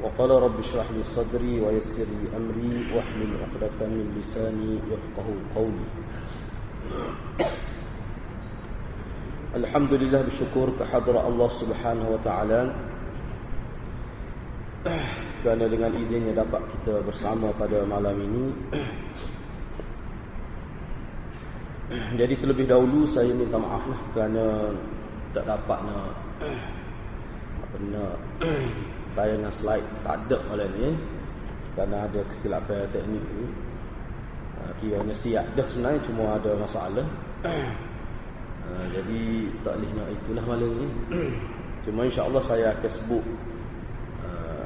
[0.00, 5.88] وقال رب اشرح لي صدري ويسر لي أمري واحلل عقدة من لساني يفقه قولي
[9.50, 12.70] Alhamdulillah bersyukur kehadrat Allah Subhanahu wa taala
[15.42, 18.46] kerana dengan izinnya dapat kita bersama pada malam ini.
[22.14, 24.44] Jadi terlebih dahulu saya minta maaf lah kerana
[25.34, 26.14] tak dapat nak
[27.58, 28.16] apa nak
[29.15, 30.91] tayangan slide tak ada malam ni
[31.75, 33.47] kerana ada kesilapan teknik ni.
[34.75, 37.07] Kiranya siap dah sebenarnya cuma ada masalah.
[38.65, 39.21] Uh, jadi
[39.61, 40.87] tak boleh nak itulah malam ni.
[41.85, 43.23] cuma insya-Allah saya akan sebut
[44.25, 44.65] uh,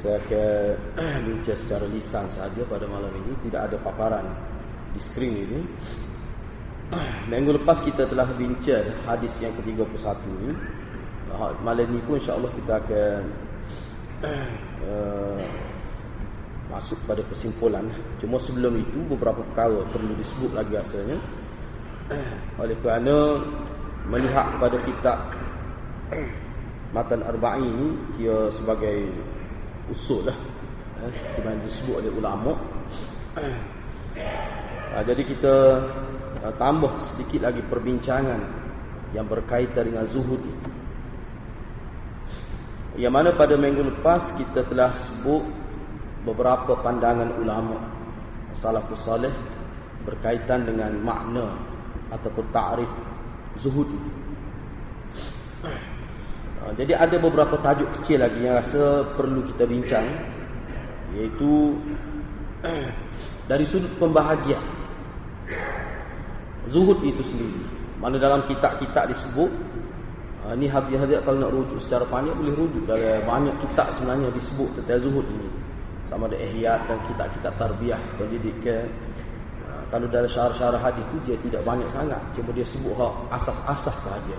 [0.00, 4.26] saya akan bincang secara lisan saja pada malam ini tidak ada paparan
[4.96, 5.60] di skrin ini.
[7.28, 10.50] Minggu lepas kita telah bincang hadis yang ke-31 ini.
[11.62, 13.20] Malam ni pun insya-Allah kita akan
[14.24, 15.40] uh,
[16.72, 17.88] masuk pada kesimpulan.
[18.20, 21.18] Cuma sebelum itu beberapa perkara perlu disebut lagi asalnya.
[22.56, 23.44] Oleh kerana
[24.08, 25.18] melihat pada kitab
[26.96, 29.12] Matan Arba'in ini dia sebagai
[29.92, 30.38] usul lah.
[31.04, 31.12] Eh,
[31.68, 32.56] disebut oleh ulama.
[35.04, 35.84] Jadi kita
[36.56, 38.40] tambah sedikit lagi perbincangan
[39.12, 40.40] yang berkaitan dengan zuhud
[42.98, 45.46] yang mana pada minggu lepas kita telah sebut
[46.26, 47.78] beberapa pandangan ulama.
[48.50, 49.30] Salafus salih
[50.02, 51.54] berkaitan dengan makna
[52.10, 52.90] ataupun ta'rif
[53.62, 53.86] zuhud.
[56.58, 60.06] Ah, jadi ada beberapa tajuk kecil lagi yang rasa perlu kita bincang
[61.14, 61.78] iaitu
[63.46, 64.60] dari sudut pembahagian.
[66.66, 67.62] Zuhud itu sendiri.
[68.02, 69.50] Mana dalam kitab-kitab disebut
[70.56, 72.82] ini ah, habis-habis kalau nak rujuk secara panjang boleh rujuk.
[72.88, 75.48] Dalam banyak kitab sebenarnya disebut tentang zuhud ini
[76.08, 78.88] sama ada ihyat dan kitab-kitab tarbiyah pendidikan.
[79.68, 82.16] Ha, kalau dalam syarah-syarah hadis tu dia tidak banyak sangat.
[82.32, 84.38] Cuma dia sebut hak asas-asas saja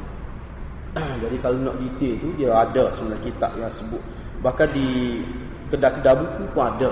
[1.22, 4.02] jadi kalau nak detail tu dia ada sebenarnya kitab yang sebut.
[4.42, 5.22] Bahkan di
[5.70, 6.90] kedai-kedai buku pun ada.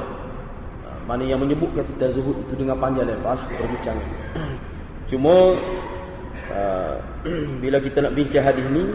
[0.85, 4.09] Ha, mana yang menyebutkan kita zuhud itu dengan panjang lebar perbincangan.
[5.09, 5.57] Cuma
[6.53, 6.95] uh,
[7.63, 8.85] bila kita nak bincang hadis ni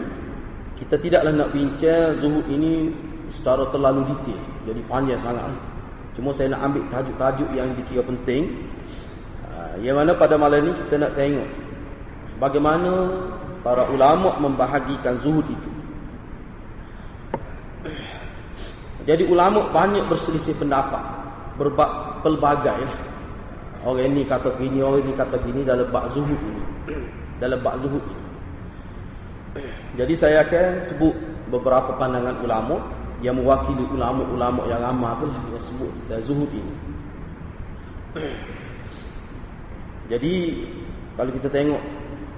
[0.79, 2.89] kita tidaklah nak bincang zuhud ini
[3.29, 5.53] secara terlalu detail jadi panjang sangat
[6.13, 8.53] Cuma saya nak ambil tajuk-tajuk yang dikira penting.
[9.49, 11.49] Ha, yang mana pada malam ini kita nak tengok
[12.37, 12.91] bagaimana
[13.65, 15.69] para ulama membahagikan zuhud itu.
[19.09, 21.01] Jadi ulama banyak berselisih pendapat,
[21.57, 23.01] berbab pelbagai lah.
[23.83, 26.63] Orang ini kata gini, orang ini kata gini dalam bab zuhud ini.
[27.41, 28.03] Dalam bab zuhud.
[29.93, 31.13] Jadi saya akan sebut
[31.53, 32.81] beberapa pandangan ulama
[33.21, 36.75] yang mewakili ulama-ulama yang ramai tu lah yang sebut dan zuhud ini.
[40.11, 40.33] Jadi
[41.15, 41.81] kalau kita tengok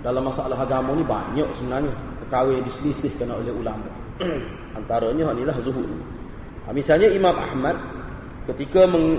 [0.05, 1.89] dalam masalah agama ni banyak sebenarnya
[2.21, 3.89] perkara yang diselisihkan oleh ulama.
[4.79, 5.89] Antaranya inilah zuhud.
[6.67, 7.73] Ha, misalnya Imam Ahmad
[8.53, 9.17] ketika meng,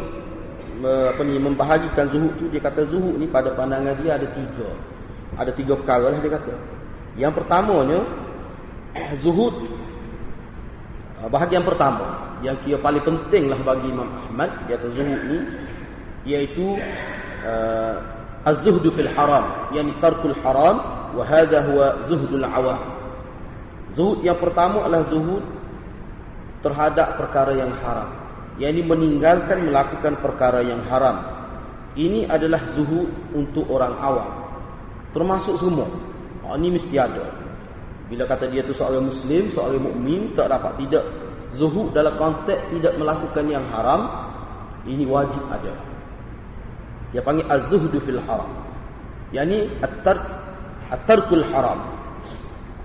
[0.79, 4.71] me, apa ni membahagikan zuhud tu dia kata zuhud ni pada pandangan dia ada tiga.
[5.35, 6.55] Ada tiga perkara lah dia kata.
[7.19, 7.99] Yang pertamanya
[9.19, 9.55] zuhud.
[11.19, 15.39] Ah, bahagian pertama yang kira paling pentinglah bagi Imam Ahmad di atas zuhud ni
[16.29, 16.77] iaitu
[17.41, 17.97] uh,
[18.45, 20.77] az-zuhdu fil haram yakni tarkul haram
[21.17, 22.77] wa hadha huwa zuhdul awam
[23.97, 25.41] zuhud yang pertama adalah zuhud
[26.61, 28.11] terhadap perkara yang haram.
[28.57, 31.21] Yakni meninggalkan melakukan perkara yang haram.
[31.97, 34.46] Ini adalah zuhud untuk orang awam
[35.17, 35.89] termasuk semua
[36.45, 37.47] ha, ini mesti ada
[38.07, 41.05] bila kata dia tu seorang muslim, seorang mukmin tak dapat tidak
[41.51, 44.07] zuhud dalam konteks tidak melakukan yang haram,
[44.87, 45.75] ini wajib ada.
[47.11, 48.51] Dia panggil az-zuhdu fil haram.
[49.35, 50.23] Yani at-tark
[50.95, 51.83] at-tarkul haram.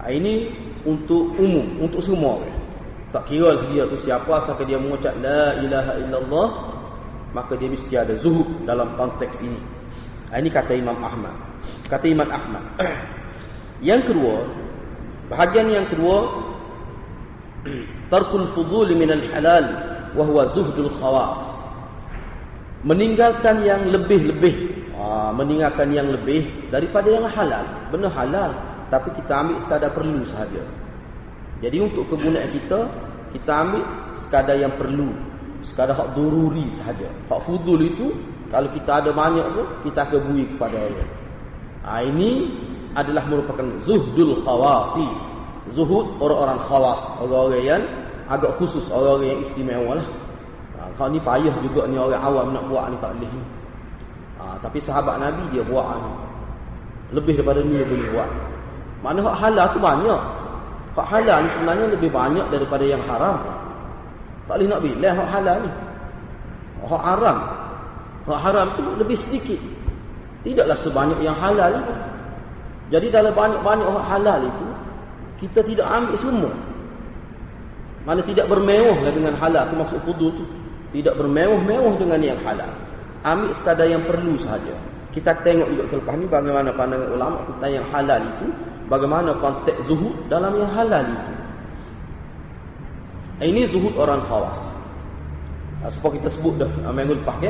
[0.01, 0.49] Ha, ini
[0.89, 2.41] untuk umum, untuk semua.
[3.13, 6.47] Tak kira dia tu siapa asal dia mengucap la ilaha illallah,
[7.37, 9.61] maka dia mesti ada zuhud dalam konteks ini.
[10.33, 11.35] Ha, ini kata Imam Ahmad.
[11.91, 12.63] Kata Imam Ahmad.
[13.83, 14.47] Yang kedua,
[15.31, 16.27] Bahagian yang kedua
[18.11, 19.65] tarkul fudul min al halal
[20.11, 21.39] wahwa zuhdul khawas.
[22.83, 24.83] Meninggalkan yang lebih-lebih.
[24.99, 27.63] Ha, meninggalkan yang lebih daripada yang halal.
[27.95, 28.51] Benar halal.
[28.91, 30.59] Tapi kita ambil sekadar perlu sahaja.
[31.63, 32.91] Jadi untuk kegunaan kita,
[33.31, 33.87] kita ambil
[34.19, 35.15] sekadar yang perlu.
[35.63, 37.07] Sekadar hak dururi sahaja.
[37.31, 38.11] Hak fudul itu,
[38.51, 41.20] kalau kita ada banyak tu, kita akan bui kepada orang.
[41.81, 42.51] Ha, ini
[42.93, 45.07] adalah merupakan zuhdul khawasi.
[45.73, 47.01] Zuhud orang-orang khawas.
[47.21, 47.83] Orang-orang yang
[48.29, 50.07] agak khusus orang-orang yang istimewa lah.
[50.77, 53.33] Ha, kalau ni payah juga ni orang awam nak buat ni tak boleh
[54.41, 56.11] Ha, tapi sahabat Nabi dia buat ni.
[57.13, 58.29] Lebih daripada ni dia boleh buat.
[59.01, 60.21] Mana hak halal tu banyak.
[60.97, 63.37] Hak halal ni sebenarnya lebih banyak daripada yang haram.
[64.49, 65.71] Tak boleh nak bilang hak halal ni.
[66.81, 67.37] Hak haram.
[68.25, 69.61] Hak haram tu lebih sedikit.
[70.41, 71.83] Tidaklah sebanyak yang halal ni.
[72.91, 74.67] Jadi dalam banyak-banyak hak halal itu,
[75.45, 76.51] kita tidak ambil semua.
[78.01, 80.43] Mana tidak bermewah dengan halal tu maksud fudu tu.
[80.91, 82.67] Tidak bermewah-mewah dengan yang halal.
[83.23, 84.75] Ambil sekadar yang perlu sahaja.
[85.13, 88.47] Kita tengok juga selepas ni bagaimana pandangan ulama tentang yang halal itu.
[88.91, 91.31] Bagaimana konteks zuhud dalam yang halal itu.
[93.41, 94.59] Ini zuhud orang khawas.
[95.81, 97.49] Sebab kita sebut dah minggu lepas ke.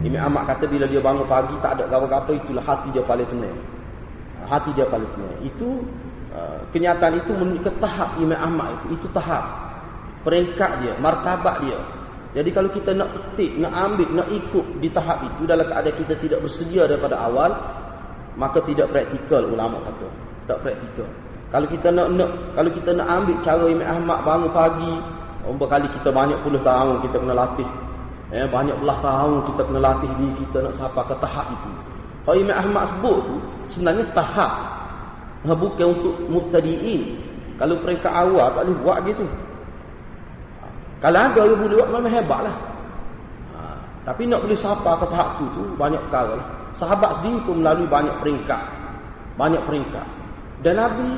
[0.00, 3.58] Imam Ahmad kata bila dia bangun pagi tak ada apa-apa itulah hati dia paling tenang.
[4.48, 5.36] Hati dia paling tenang.
[5.44, 5.84] Itu
[6.32, 8.96] uh, kenyataan itu menunjukkan tahap Imam Ahmad itu.
[8.96, 9.44] Itu tahap
[10.24, 11.78] peringkat dia, martabat dia.
[12.30, 16.14] Jadi kalau kita nak petik, nak ambil, nak ikut di tahap itu dalam keadaan kita
[16.22, 17.50] tidak bersedia daripada awal,
[18.38, 20.06] maka tidak praktikal ulama kata.
[20.46, 21.10] Tak praktikal.
[21.50, 24.92] Kalau kita nak, nak kalau kita nak ambil cara Imam Ahmad bangun pagi,
[25.44, 27.68] umur kali kita banyak puluh tahun kita kena latih.
[28.30, 31.70] Eh, banyak belah tahun kita kena latih diri kita nak sampai ke tahap itu.
[32.22, 33.36] Kalau Imam Ahmad sebut tu
[33.66, 34.52] sebenarnya tahap.
[35.40, 37.16] Bukan untuk mubtadi'in.
[37.58, 39.26] Kalau peringkat awal tak boleh buat gitu.
[41.00, 42.56] Kalau ada yang boleh buat memang hebatlah.
[43.56, 43.60] Ha,
[44.04, 46.38] tapi nak boleh sapa ke tahap tu tu banyak perkara.
[46.38, 46.48] Lah.
[46.76, 48.62] Sahabat sendiri pun melalui banyak peringkat.
[49.34, 50.06] Banyak peringkat.
[50.60, 51.08] Dan Nabi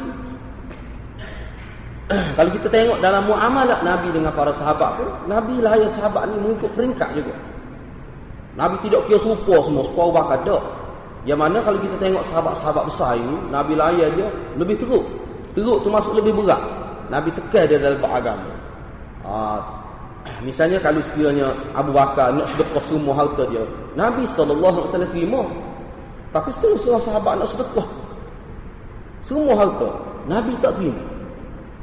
[2.37, 6.37] kalau kita tengok dalam muamalat Nabi dengan para sahabat pun, Nabi lah yang sahabat ni
[6.43, 7.35] mengikut peringkat juga.
[8.59, 10.63] Nabi tidak kira serupa semua, serupa bakal tak.
[11.23, 14.29] Yang mana kalau kita tengok sahabat-sahabat besar ini, Nabi layan dia
[14.59, 15.07] lebih teruk.
[15.55, 16.61] Teruk tu masuk lebih berat.
[17.09, 18.51] Nabi tekan dia dalam beragama.
[19.23, 19.33] Ha,
[20.47, 23.63] misalnya kalau sekiranya Abu Bakar nak sedekah semua harta dia,
[23.95, 25.43] Nabi wasallam terima.
[26.33, 27.87] Tapi setengah sahabat nak sedekah
[29.23, 29.91] semua harta,
[30.27, 31.12] Nabi tak terima.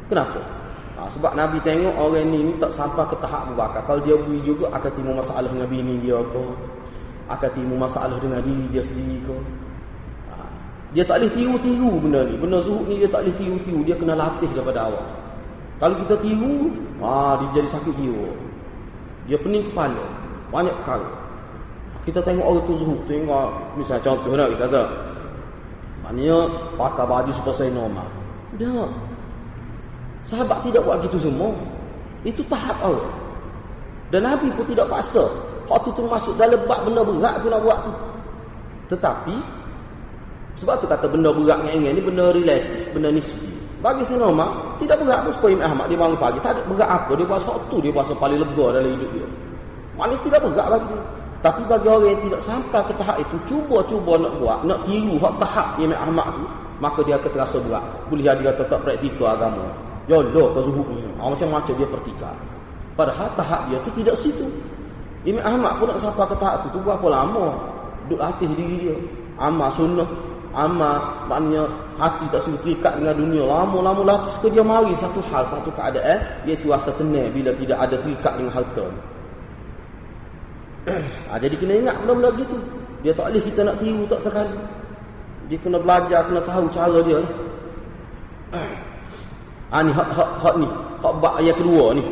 [0.09, 0.41] Kenapa?
[0.99, 3.85] Ha, sebab Nabi tengok orang ni, ni tak sampai ke tahap Abu Bakar.
[3.87, 6.43] Kalau dia bui juga akan timbul masalah dengan bini dia apa?
[7.29, 9.37] Akan timbul masalah dengan diri dia sendiri ke?
[10.27, 10.35] Ha,
[10.91, 12.35] dia tak boleh tiru-tiru benda ni.
[12.35, 13.79] Benda zuhud ni dia tak boleh tiru-tiru.
[13.87, 15.05] Dia kena latih daripada awal.
[15.79, 16.67] Kalau kita tiru,
[16.99, 18.29] ah dia jadi sakit jiwa.
[19.31, 20.03] Dia pening kepala.
[20.51, 21.09] Banyak perkara.
[22.03, 23.47] Kita tengok orang tu zuhud, tengok
[23.77, 24.83] misalnya contoh nak kita kata.
[26.03, 26.37] Maknanya
[26.75, 28.07] pakai baju seperti normal.
[28.57, 28.73] Dia
[30.27, 31.53] Sahabat tidak buat gitu semua.
[32.27, 33.13] Itu tahap orang.
[34.09, 35.23] Dan Nabi pun tidak paksa.
[35.69, 37.93] Hak tu termasuk dalam bab benda berat tu nak buat tu.
[38.89, 39.35] Tetapi
[40.57, 43.47] sebab tu kata benda berat dengan ingin ni benda relatif, benda nisbi.
[43.79, 46.37] Bagi saya normal, tidak berat pun Imam Ahmad dia bangun pagi.
[46.43, 47.11] Tak ada berat apa.
[47.15, 47.39] Dia buat
[47.71, 49.27] tu dia buat paling lega dalam hidup dia.
[49.95, 51.03] Maknanya tidak berat bagi dia.
[51.39, 55.33] Tapi bagi orang yang tidak sampai ke tahap itu, cuba-cuba nak buat, nak tiru hak
[55.39, 56.43] tahap Imam Ahmad tu,
[56.83, 57.85] maka dia akan terasa berat.
[58.11, 59.63] Boleh dia tetap praktikal agama.
[60.09, 61.05] Jodoh ke zuhud ni.
[61.21, 62.35] Ah, macam-macam dia pertikar.
[62.97, 64.49] Padahal tahap dia tu tidak situ.
[65.23, 67.53] Imam Ahmad pun nak sampai ke tahap tu, tu berapa lama?
[68.09, 68.95] Duduk latih diri dia.
[69.39, 70.09] Amal sunnah,
[70.53, 71.69] amal maknanya
[72.01, 76.17] hati tak sempat terikat dengan dunia lama-lama lagi suka dia mari satu hal satu keadaan
[76.49, 78.85] iaitu rasa tenang bila tidak ada terikat dengan harta
[81.29, 82.57] ha, jadi kena ingat benda-benda gitu
[83.05, 84.57] dia tak boleh kita nak tiru tak terkali
[85.49, 87.19] dia kena belajar kena tahu cara dia
[89.69, 90.67] ha, ni hak, hak, hak ni
[90.99, 92.03] hak bak ayat kedua ni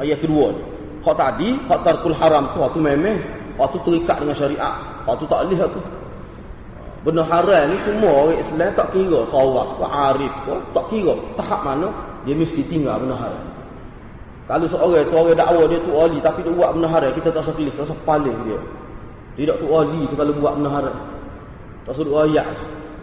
[0.00, 0.60] ayat kedua ni
[1.04, 3.16] hak tadi hak tarkul haram tu hak tu memang
[3.60, 5.82] hak tu terikat dengan syariat hak tu tak boleh hak tu
[7.04, 11.60] Benda haram ni semua orang Islam tak kira khawas ke arif ke tak kira tahap
[11.60, 11.92] mana
[12.24, 13.44] dia mesti tinggal benda haram.
[14.48, 17.44] Kalau seorang tu orang dakwa dia tu wali tapi dia buat benda haram kita tak
[17.44, 18.56] usah pilih tak usah paling dia.
[19.36, 20.96] Tidak tu wali tu kalau buat benda haram.
[21.84, 22.48] Tak suruh ayat.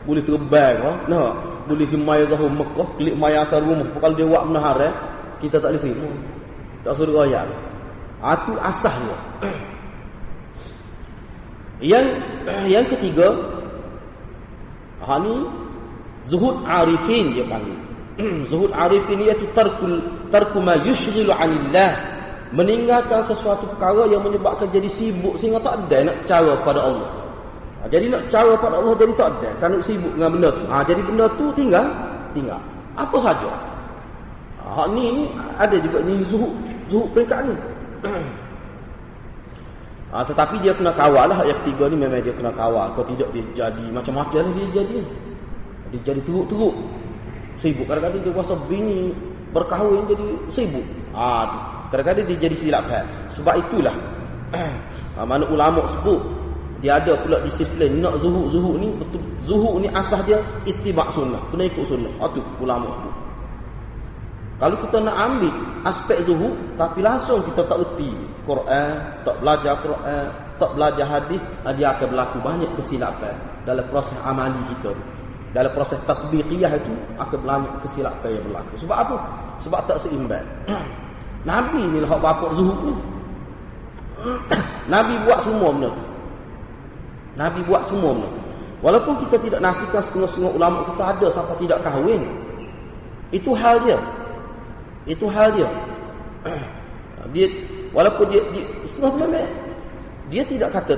[0.01, 0.93] Boleh terbang ha?
[1.05, 1.29] Nah,
[1.67, 3.87] boleh ke maya zahur Mekah, klik maya asal rumah.
[3.97, 4.93] Kalau dia buat benda haram,
[5.41, 6.09] kita tak boleh terima.
[6.81, 7.47] Tak suruh ayat.
[8.21, 8.37] Ah,
[8.69, 9.17] asahnya.
[11.91, 12.05] yang
[12.73, 13.29] yang ketiga
[15.01, 15.33] Ha ni
[16.29, 17.77] zuhud arifin dia panggil.
[18.53, 19.97] zuhud arifin iaitu tarkul
[20.29, 21.97] tarku ma yushghilu 'anillah
[22.53, 27.09] meninggalkan sesuatu perkara yang menyebabkan jadi sibuk sehingga tak ada nak cara pada Allah.
[27.81, 29.49] Ha, jadi nak cara pada Allah jadi tak ada.
[29.57, 30.63] Kan sibuk dengan benda tu.
[30.69, 31.85] Ha, jadi benda tu tinggal,
[32.29, 32.61] tinggal.
[32.93, 33.49] Apa saja.
[34.61, 35.23] Ha, ni, ni
[35.57, 36.53] ada juga ni zuhud,
[36.93, 37.55] zuhud peringkat ni.
[40.13, 41.41] ha, tetapi dia kena kawal lah.
[41.41, 42.93] Yang ketiga ni memang dia kena kawal.
[42.93, 44.99] Kalau tidak dia jadi macam-macam lah dia jadi.
[45.89, 46.77] Dia jadi teruk-teruk.
[47.57, 47.89] Sibuk.
[47.89, 49.09] Kadang-kadang dia kuasa bini
[49.57, 50.85] berkahwin jadi sibuk.
[51.17, 51.57] Ah, tu.
[51.97, 53.09] Kadang-kadang dia jadi silap kan.
[53.33, 53.97] Sebab itulah
[55.17, 56.40] ha, mana ulama sebut
[56.81, 61.37] dia ada pula disiplin nak zuhud-zuhud ni betul zuhud ni asas dia ittiba' sunnah.
[61.53, 62.09] Kena ikut sunnah.
[62.17, 63.15] Ah tu ulama sebut.
[64.61, 65.53] Kalau kita nak ambil
[65.85, 68.09] aspek zuhud tapi langsung kita tak erti
[68.45, 70.25] Quran, tak belajar Quran,
[70.57, 73.33] tak belajar hadis, ah, dia akan berlaku banyak kesilapan
[73.65, 74.93] dalam proses amali kita.
[75.51, 78.73] Dalam proses tatbiqiyah itu akan banyak kesilapan yang berlaku.
[78.81, 79.15] Sebab apa?
[79.61, 80.45] Sebab tak seimbang.
[81.49, 82.93] Nabi ni lah bapak zuhud ni.
[84.93, 86.10] Nabi buat semua benda tu.
[87.39, 88.29] Nabi buat semua benda.
[88.81, 92.21] Walaupun kita tidak nafikan setengah-setengah ulama kita ada sampai tidak kahwin.
[93.29, 93.99] Itu hal dia.
[95.05, 95.69] Itu hal dia.
[97.33, 97.47] dia
[97.93, 99.41] walaupun dia, dia setengah ulama
[100.33, 100.95] dia tidak kata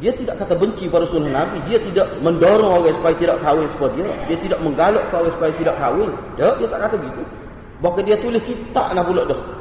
[0.00, 1.60] dia tidak kata benci pada sunnah Nabi.
[1.68, 4.16] Dia tidak mendorong orang supaya tidak kahwin seperti dia.
[4.32, 6.10] Dia tidak menggalak orang supaya tidak kahwin.
[6.40, 7.22] Dia, dia tak kata begitu.
[7.84, 9.59] Bahkan dia tulis kitab nak pula dah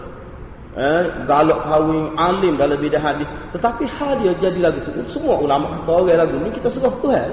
[0.77, 3.25] eh, galak kahwin alim dalam bidang hadis.
[3.55, 7.29] Tetapi hal dia jadi lagu tu semua ulama kata orang lagu ni kita serah Tuhan.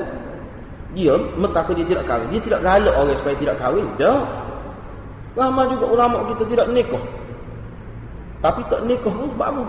[0.96, 2.28] Dia mentaka dia tidak kahwin.
[2.32, 3.84] Dia tidak galak orang supaya tidak kahwin.
[4.00, 4.14] Dia.
[5.36, 7.04] Ramai juga ulama kita tidak nikah.
[8.40, 9.64] Tapi tak nikah pun sebab apa?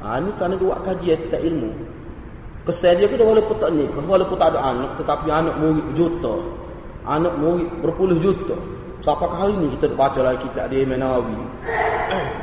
[0.00, 1.70] Ha, ni kerana dia buat kajian tentang ilmu.
[2.66, 6.34] Kesan dia kita walaupun tak nikah walaupun tak ada anak tetapi anak murid juta.
[7.06, 8.58] Anak murid berpuluh juta
[9.00, 11.36] Sampai hari ni kita baca lagi kitab dia Imam Nawawi.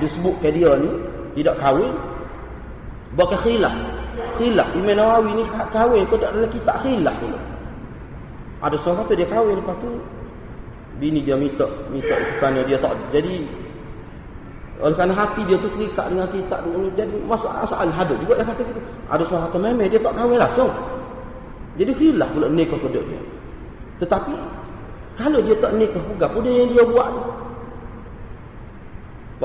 [0.02, 0.90] Disebutkan dia ni
[1.38, 1.94] tidak kahwin.
[3.14, 3.76] Bahkan khilaf.
[4.42, 7.40] Khilaf Imam Nawawi ni kahwin kau tak ada kitab khilaf pula.
[8.58, 9.90] Ada seorang kata dia kahwin lepas tu
[10.98, 13.46] bini dia minta minta kerana dia tak jadi
[14.82, 18.62] oleh kerana hati dia tu terikat dengan kitab ni jadi masalah hadu juga dia kata
[18.66, 18.82] gitu.
[19.14, 20.74] Ada seorang kata memang dia tak kahwin langsung.
[21.78, 23.22] Jadi khilaf pula nikah kedua dia.
[24.02, 24.34] Tetapi
[25.18, 27.10] kalau dia tak nikah juga, apa yang dia buat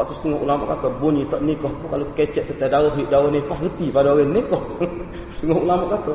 [0.09, 3.93] tu setengah ulama kata, bunyi tak nikah pun kalau kecek tetap darah, darah nikah, reti
[3.93, 4.62] pada orang nikah.
[5.35, 6.14] setengah ulama kata,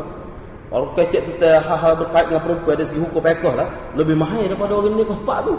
[0.74, 4.74] kalau kecek tetap hal-hal berkait dengan perempuan dari segi hukum pekah lah, lebih mahal daripada
[4.74, 5.54] orang nikah pak tu.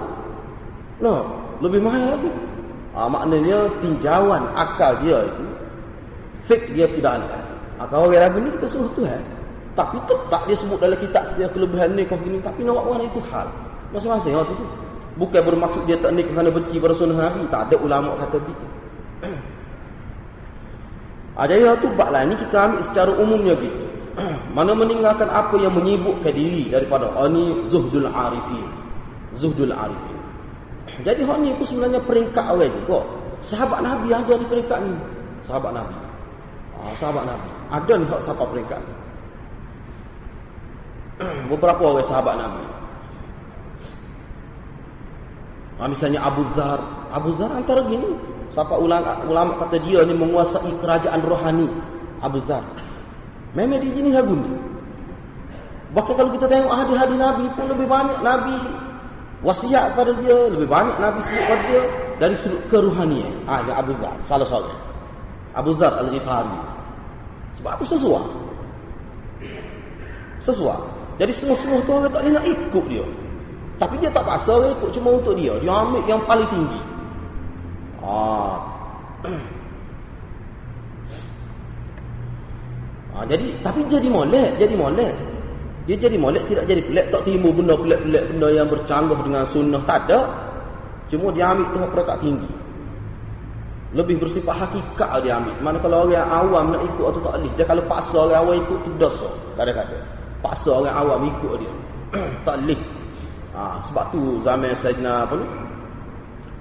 [0.99, 1.14] No,
[1.62, 2.31] lebih mahal lagi.
[2.99, 5.45] Ha, maknanya tinjauan akal dia itu,
[6.50, 7.38] fake dia tidak ada.
[7.78, 9.23] Ha, kalau orang ragu ni kita suruh Tuhan.
[9.78, 12.43] Tapi tetap dia sebut dalam kitab dia kelebihan nikah gini.
[12.43, 13.47] Tapi nak buat itu hal.
[13.92, 14.66] Masing-masing waktu tu.
[15.18, 17.49] Bukan bermaksud dia tak nikah kerana benci pada sunnah Nabi.
[17.50, 18.66] Tak ada ulama kata begitu.
[21.38, 23.78] Ada yang tu bak lain ni kita ambil secara umumnya gitu.
[24.57, 28.66] Mana meninggalkan apa yang menyibukkan diri daripada oh, ni zuhdul arifin.
[29.38, 30.18] Zuhdul arifin.
[31.07, 33.00] Jadi hak ni pun sebenarnya peringkat orang juga.
[33.47, 34.95] Sahabat Nabi ada di peringkat ni.
[35.47, 35.95] Sahabat Nabi.
[36.75, 37.49] Ah, sahabat Nabi.
[37.71, 38.95] Ada ni hak siapa peringkat ni.
[41.54, 42.77] Beberapa orang sahabat Nabi.
[45.78, 46.82] Ha, misalnya Abu Dhar.
[47.14, 48.11] Abu Dhar antara gini.
[48.50, 51.70] Siapa ulama, ulama kata dia ni menguasai kerajaan rohani.
[52.18, 52.66] Abu Dhar.
[53.54, 54.50] Memang dia jenis lagu ni.
[55.94, 58.58] Bahkan kalau kita tengok hadis-hadis Nabi pun lebih banyak Nabi
[59.47, 60.38] wasiat kepada dia.
[60.50, 61.82] Lebih banyak Nabi sebut kepada dia.
[62.18, 63.32] Dari sudut keruhanian.
[63.47, 64.18] Ha, Abu Dhar.
[64.26, 64.75] Salah soalnya.
[65.54, 66.58] Abu Dhar Al-Ghifari.
[67.62, 68.26] Sebab apa sesuai?
[70.42, 70.80] Sesuai.
[71.18, 73.06] Jadi semua-semua tu orang tak nak ikut dia.
[73.78, 75.54] Tapi dia tak paksa dia ikut cuma untuk dia.
[75.62, 76.82] Dia ambil yang paling tinggi.
[78.02, 78.58] Ah.
[83.14, 85.14] ah jadi tapi jadi molek, jadi molek.
[85.88, 89.80] Dia jadi molek tidak jadi pelik, tak timbul benda pelik-pelik benda yang bercanggah dengan sunnah
[89.88, 90.20] tak ada.
[91.08, 92.50] Cuma dia ambil tu peringkat tinggi.
[93.97, 95.56] Lebih bersifat hakikat dia ambil.
[95.64, 97.52] Mana kalau orang awam nak ikut atau tak boleh.
[97.56, 99.30] Dia kalau paksa orang awam ikut tu dosa.
[99.56, 100.04] Kadang-kadang.
[100.44, 101.73] Paksa orang awam ikut dia.
[102.44, 102.80] tak boleh.
[103.58, 105.46] Ha, sebab tu zaman Sayyidina apa ni?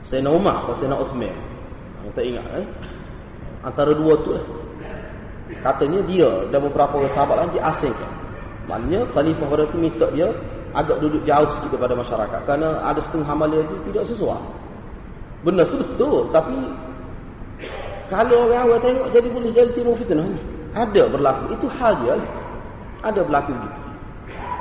[0.10, 1.30] Sayyidina Umar atau Sayyidina Uthman.
[1.30, 2.66] Ha, tak ingat eh?
[3.62, 4.42] Antara dua tu lah.
[5.62, 8.12] Katanya dia dan beberapa orang sahabat lain diasingkan.
[8.66, 10.28] Maknanya khalifah pada tu minta dia
[10.74, 12.40] agak duduk jauh sikit daripada masyarakat.
[12.50, 14.42] Kerana ada setengah amalan itu tidak sesuai.
[15.46, 16.34] Benda tu betul.
[16.34, 16.58] Tapi
[18.10, 20.26] kalau orang awal tengok jadi boleh jadi timur fitnah.
[20.74, 21.54] Ada berlaku.
[21.54, 22.30] Itu hal dia lah.
[23.06, 23.87] Ada berlaku begitu.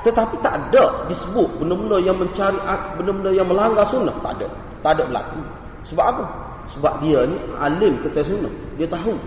[0.06, 2.54] Tetapi tak ada disebut benda-benda yang mencari
[2.94, 4.14] benda-benda yang melanggar sunnah.
[4.22, 4.46] Tak ada.
[4.86, 5.40] Tak ada berlaku.
[5.82, 6.24] Sebab apa?
[6.70, 8.52] Sebab dia ni alim kata sunnah.
[8.78, 9.18] Dia tahu.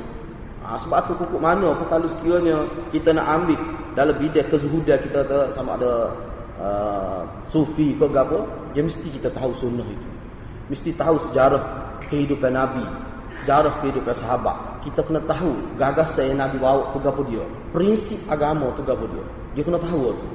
[0.64, 2.64] Ha, sebab tu pokok mana pun kalau sekiranya
[2.96, 3.60] kita nak ambil
[3.98, 6.14] dalam bidang kezuhudan kita tu, sama ada
[6.62, 8.40] uh, sufi ke apa,
[8.72, 10.08] dia mesti kita tahu sunnah itu.
[10.70, 11.60] Mesti tahu sejarah
[12.08, 12.86] kehidupan Nabi,
[13.44, 14.56] sejarah kehidupan sahabat.
[14.86, 17.44] Kita kena tahu gagasan yang Nabi bawa tu apa dia.
[17.76, 19.26] Prinsip agama tu apa dia.
[19.58, 20.28] Dia kena tahu tu.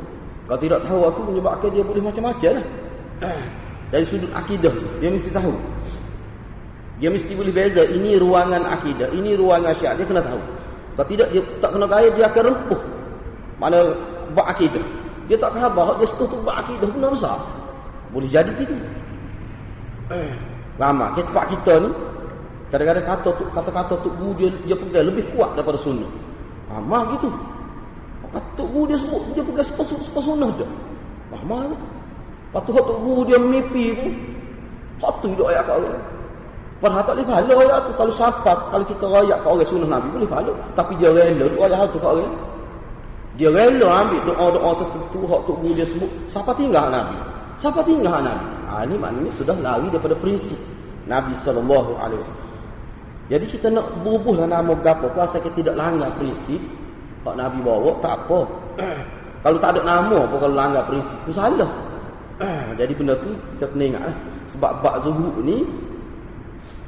[0.45, 2.67] Kalau tidak tahu tu menyebabkan dia boleh macam-macam lah.
[3.93, 5.55] Dari sudut akidah, dia mesti tahu.
[6.99, 9.95] Dia mesti boleh beza ini ruangan akidah, ini ruangan syiah.
[9.99, 10.43] Dia kena tahu.
[10.95, 12.81] Kalau tidak dia tak kena gaya dia akan rempuh.
[13.59, 13.79] Mana
[14.35, 14.83] bab akidah.
[15.27, 17.39] Dia tak khabar dia setuju bab akidah benar besar.
[18.15, 18.79] Boleh jadi begitu.
[20.79, 21.91] Lama kita tempat kita ni
[22.71, 24.09] kadang-kadang kata tu kata-kata tu
[24.39, 26.11] dia dia pegang lebih kuat daripada sunnah.
[26.71, 27.31] Lama gitu.
[28.55, 30.67] Tu guru dia sebut dia pegang sepasuk sepasunnah je.
[31.31, 31.77] Lama tu.
[32.55, 34.09] Patu tu guru dia mimpi tu.
[35.03, 36.03] Hak tu hidup ayat kat orang.
[36.79, 37.93] Padahal tak boleh pahala ayat tu.
[37.99, 40.53] Kalau siapa, kalau kita rayak kat orang sunnah Nabi, boleh pahala.
[40.75, 42.35] Tapi dia rela, tu ayat tu kat orang.
[43.35, 46.11] Dia rela ambil doa-doa tertentu, hak tu dia sebut.
[46.31, 47.17] Siapa tinggal Nabi?
[47.59, 48.47] Siapa tinggal Nabi?
[48.71, 50.59] Ha, ini maknanya sudah lari daripada prinsip
[51.07, 51.99] Nabi SAW.
[53.25, 55.09] Jadi kita nak berubahlah nama berapa.
[55.17, 56.61] Kuasa kita tidak langgar prinsip.
[57.25, 58.41] Hak Nabi bawa, tak apa.
[59.45, 61.71] kalau tak ada nama pun kalau langgar prinsip, itu salah.
[62.81, 64.17] Jadi benda tu kita kena ingat lah.
[64.53, 65.65] Sebab bak zuhud ni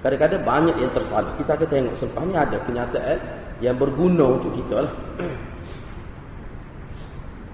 [0.07, 1.35] Kadang-kadang banyak yang tersalah.
[1.35, 3.19] Kita akan tengok selepas ni ada kenyataan
[3.59, 4.95] yang berguna untuk kita lah.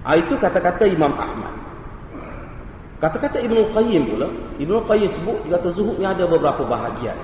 [0.04, 1.48] Ha, itu kata-kata Imam Ahmad.
[3.00, 4.28] Kata-kata Ibn Qayyim pula.
[4.60, 7.16] Ibn Qayyim sebut, dia kata zuhud ni ada beberapa bahagian.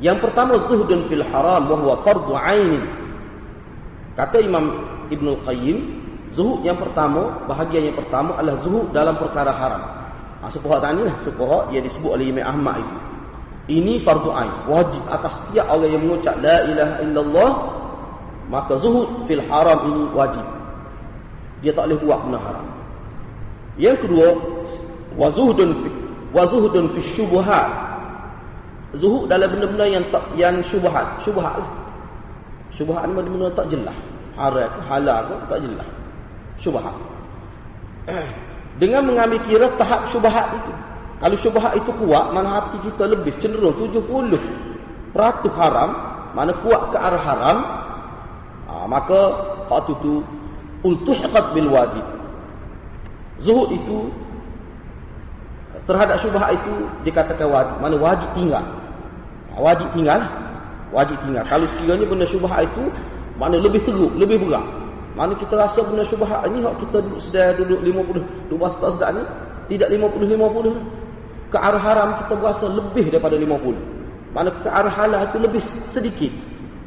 [0.00, 2.82] Yang pertama zuhudun fil haram bahawa fardu ainin.
[4.14, 4.64] Kata Imam
[5.10, 5.78] Ibn Qayyim,
[6.30, 9.82] zuhud yang pertama, bahagian yang pertama adalah zuhud dalam perkara haram.
[10.42, 12.96] Ha, sepuhak tani lah, sepuhak yang disebut oleh Imam Ahmad itu.
[13.64, 17.50] Ini fardu ain, wajib atas setiap orang yang mengucap la ilaha illallah
[18.48, 20.44] maka zuhud fil haram ini wajib.
[21.64, 22.66] Dia tak boleh buat benda haram.
[23.80, 24.28] Yang kedua,
[25.16, 25.88] wa zuhdun fi
[26.36, 27.68] wa zuhdun fi syubhat.
[29.00, 31.70] Zuhud dalam benda-benda yang tak yang syubhat, syubhat lah.
[32.74, 33.96] Syubhat ni benda-benda tak jelas.
[34.34, 35.88] Haram ke halal ke tak jelas.
[36.58, 36.94] Syubhat.
[38.82, 40.72] Dengan mengambil kira tahap syubhat itu.
[41.22, 44.34] Kalau syubhat itu kuat, mana hati kita lebih cenderung 70
[45.14, 45.90] peratus haram,
[46.34, 47.58] mana kuat ke arah haram,
[48.66, 49.20] ha, maka
[49.70, 50.12] hak itu tu
[50.82, 52.02] ultuhiqat bil wajib.
[53.38, 54.10] Zuhud itu
[55.86, 56.74] terhadap syubhat itu
[57.06, 58.66] dikatakan wajib, mana wajib tinggal.
[59.54, 60.18] Ha, wajib tinggal.
[60.94, 61.42] Wajib tinggal.
[61.50, 62.86] Kalau sekiranya benda syubhat itu
[63.34, 64.62] mana lebih teruk, lebih berat.
[65.18, 69.10] Mana kita rasa benda syubhat ini hak kita duduk sedar duduk 50 duduk sedar sedar
[69.18, 69.22] ni
[69.74, 74.34] tidak 50 50 ke arah haram kita berasa lebih daripada 50.
[74.34, 76.34] Mana ke arah halal itu lebih sedikit.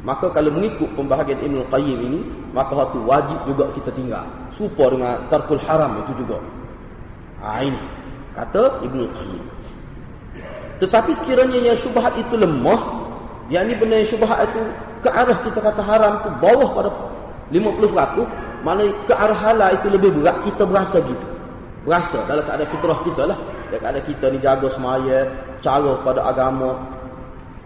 [0.04, 2.20] Maka kalau mengikut pembahagian Ibn Qayyim ini,
[2.52, 4.24] maka itu wajib juga kita tinggal.
[4.54, 6.38] Supa dengan tarkul haram itu juga.
[7.42, 7.80] Ha, ini.
[8.32, 9.44] Kata Ibn Qayyim.
[10.78, 12.97] Tetapi sekiranya yang syubhat itu lemah,
[13.48, 14.60] yang ini benar yang syubhat itu
[15.00, 16.90] ke arah kita kata haram itu bawah pada
[17.48, 21.26] 50%, mana ke arah halal itu lebih berat, kita berasa gitu.
[21.88, 23.38] Berasa dalam keadaan fitrah kita lah.
[23.72, 25.24] Dia kata kita ni jaga semaya,
[25.64, 26.76] cara pada agama,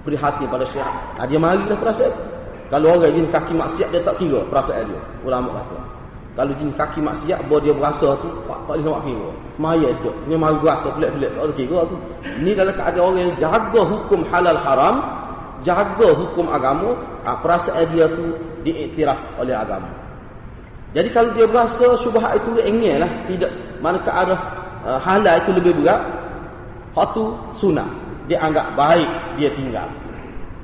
[0.07, 0.95] prihatin pada syiah.
[1.19, 2.15] Nah, dia marilah perasaan.
[2.71, 5.03] Kalau orang jenis kaki maksiat, dia tak kira perasaan dia.
[5.27, 5.77] Ulama kata.
[6.33, 9.29] Kalau jenis kaki maksiat, bahawa dia berasa tu, tak, tak nak kira.
[9.59, 10.13] Semaya dia.
[10.31, 11.31] Dia mari berasa pelik-pelik.
[11.37, 11.97] Tak kira tu.
[12.41, 14.97] Ini dalam keadaan orang yang jaga hukum halal haram,
[15.63, 16.95] jaga hukum agama,
[17.27, 19.91] ah, perasaan dia tu diiktiraf oleh agama.
[20.93, 23.11] Jadi kalau dia berasa syubhat itu ingin lah.
[23.25, 24.41] Tidak, mana ke arah
[24.85, 26.01] uh, halal itu lebih berat?
[26.93, 27.89] Hak tu sunat
[28.29, 29.09] dia anggap baik
[29.41, 29.89] dia tinggal.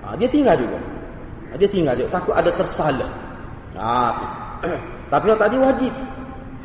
[0.04, 0.78] Ha, dia tinggal juga.
[1.48, 2.08] Ha, dia tinggal juga.
[2.20, 3.10] Takut ada tersalah.
[3.80, 3.88] Ha,
[5.12, 5.92] tapi yang tadi wajib.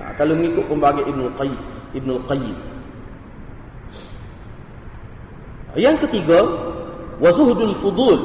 [0.04, 1.62] Ha, kalau mengikut pembahagian Ibn Qayyim
[1.96, 2.58] Ibn Qayyim.
[5.74, 6.38] Yang ketiga
[7.21, 8.19] wazuhdul fudul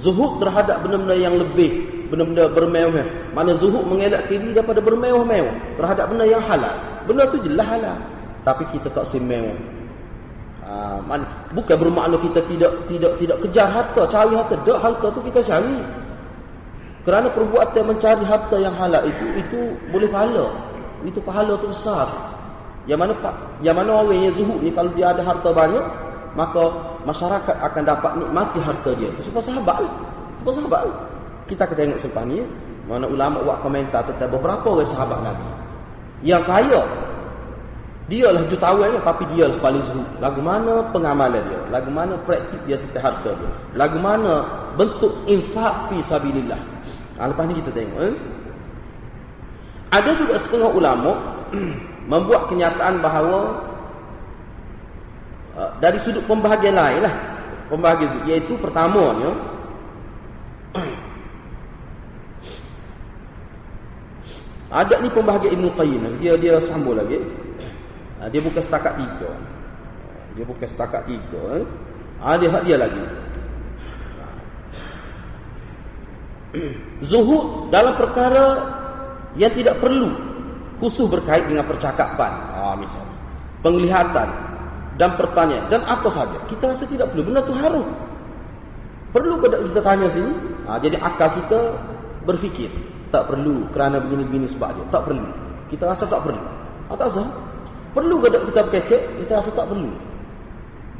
[0.00, 6.24] zuhud terhadap benda-benda yang lebih benda-benda bermewah mana zuhud mengelak diri daripada bermewah-mewah terhadap benda
[6.28, 6.76] yang halal
[7.08, 7.98] benda tu jelas halal
[8.42, 9.54] tapi kita tak semeng.
[10.62, 10.98] Ha,
[11.54, 14.54] bukan bermakna kita tidak tidak tidak kejar harta, cari harta.
[14.62, 15.78] Dak harta tu kita cari.
[17.02, 20.46] Kerana perbuatan mencari harta yang halal itu itu boleh pahala.
[21.02, 22.06] Itu pahala tu besar.
[22.86, 23.14] Yang mana
[23.62, 25.86] yang mana orang yang zuhud ni kalau dia ada harta banyak,
[26.34, 26.62] maka
[27.04, 29.08] masyarakat akan dapat nikmati harta dia.
[29.12, 29.82] Itu sebab sahabat.
[30.42, 30.82] Sebab sahabat.
[31.50, 32.38] Kita akan tengok selepas ni
[32.86, 35.46] mana ulama buat komentar tentang beberapa orang sahabat Nabi
[36.22, 36.82] yang kaya
[38.10, 40.04] Dia lah jutawan tapi dia lah paling zuhud.
[40.18, 41.60] Lagu mana pengamalan dia?
[41.70, 43.50] Lagu mana praktik dia tentang harta dia?
[43.78, 44.42] Lagu mana
[44.74, 46.58] bentuk infak fi sabilillah?
[47.16, 48.02] Ha, lepas ni kita tengok.
[48.02, 48.14] Eh?
[49.96, 51.12] Ada juga setengah ulama
[52.12, 53.54] membuat kenyataan bahawa
[55.56, 57.14] uh, dari sudut pembahagian lain lah.
[57.68, 58.20] Pembahagian itu.
[58.28, 59.32] Iaitu pertamanya.
[64.82, 66.20] ada ni pembahagian Ibn Qayyim.
[66.20, 67.20] Dia dia sambung lagi.
[68.20, 69.30] Ha, dia bukan setakat tiga.
[70.36, 71.40] Dia bukan setakat tiga.
[71.60, 71.64] Eh?
[72.22, 73.04] Ha, dia dia lagi.
[77.08, 78.68] Zuhud dalam perkara
[79.40, 80.12] yang tidak perlu
[80.76, 82.32] khusus berkait dengan percakapan.
[82.52, 83.16] Ha, misalnya.
[83.62, 84.51] Penglihatan
[85.00, 86.36] dan pertanyaan dan apa saja.
[86.48, 87.32] Kita rasa tidak perlu.
[87.32, 87.86] Benda tu harus.
[89.12, 90.32] Perlu ke kita tanya sini?
[90.68, 91.60] Ha, jadi akal kita
[92.24, 92.72] berfikir.
[93.12, 94.84] Tak perlu kerana begini-begini sebab dia.
[94.88, 95.26] Tak perlu.
[95.68, 96.42] Kita rasa tak perlu.
[96.88, 97.28] Ha, tak sah.
[97.92, 99.00] Perlu ke kita berkecek?
[99.20, 99.92] Kita rasa tak perlu.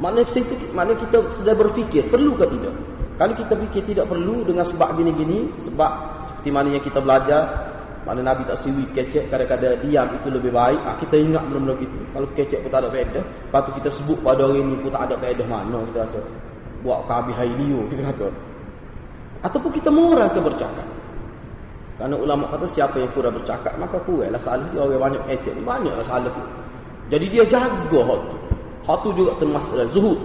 [0.01, 0.29] Maknanya
[0.73, 2.75] maknanya kita sedang berfikir, perlu ke tidak?
[3.21, 5.93] Kalau kita fikir tidak perlu dengan sebab gini-gini, sebab
[6.27, 7.71] seperti mana yang kita belajar,
[8.03, 10.81] mana Nabi tak siwi kecek, kadang-kadang diam itu lebih baik.
[10.83, 11.95] Ah, kita ingat belum begitu.
[12.11, 15.03] Kalau kecek pun tak ada faedah, lepas tu kita sebut pada orang ini pun tak
[15.07, 16.21] ada faedah mana kita rasa.
[16.83, 18.27] Buat kabih hai liu, kita kata.
[19.47, 20.87] Ataupun kita murah ke bercakap.
[21.95, 25.55] Kerana ulama kata siapa yang kurang bercakap, maka kuranglah salah dia orang banyak kecek.
[25.63, 26.43] Banyaklah salah tu.
[27.07, 28.37] Jadi dia jaga hak tu.
[28.83, 30.19] Hak tu juga termasuk dalam zuhud.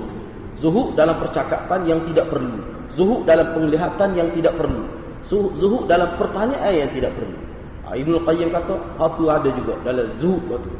[0.57, 2.57] Zuhud dalam percakapan yang tidak perlu.
[2.89, 4.81] Zuhud dalam penglihatan yang tidak perlu.
[5.29, 7.46] Zuhud dalam pertanyaan yang tidak perlu.
[7.88, 10.71] Ha, Ibn Qayyim kata, hak tu ada juga dalam zuhud tu.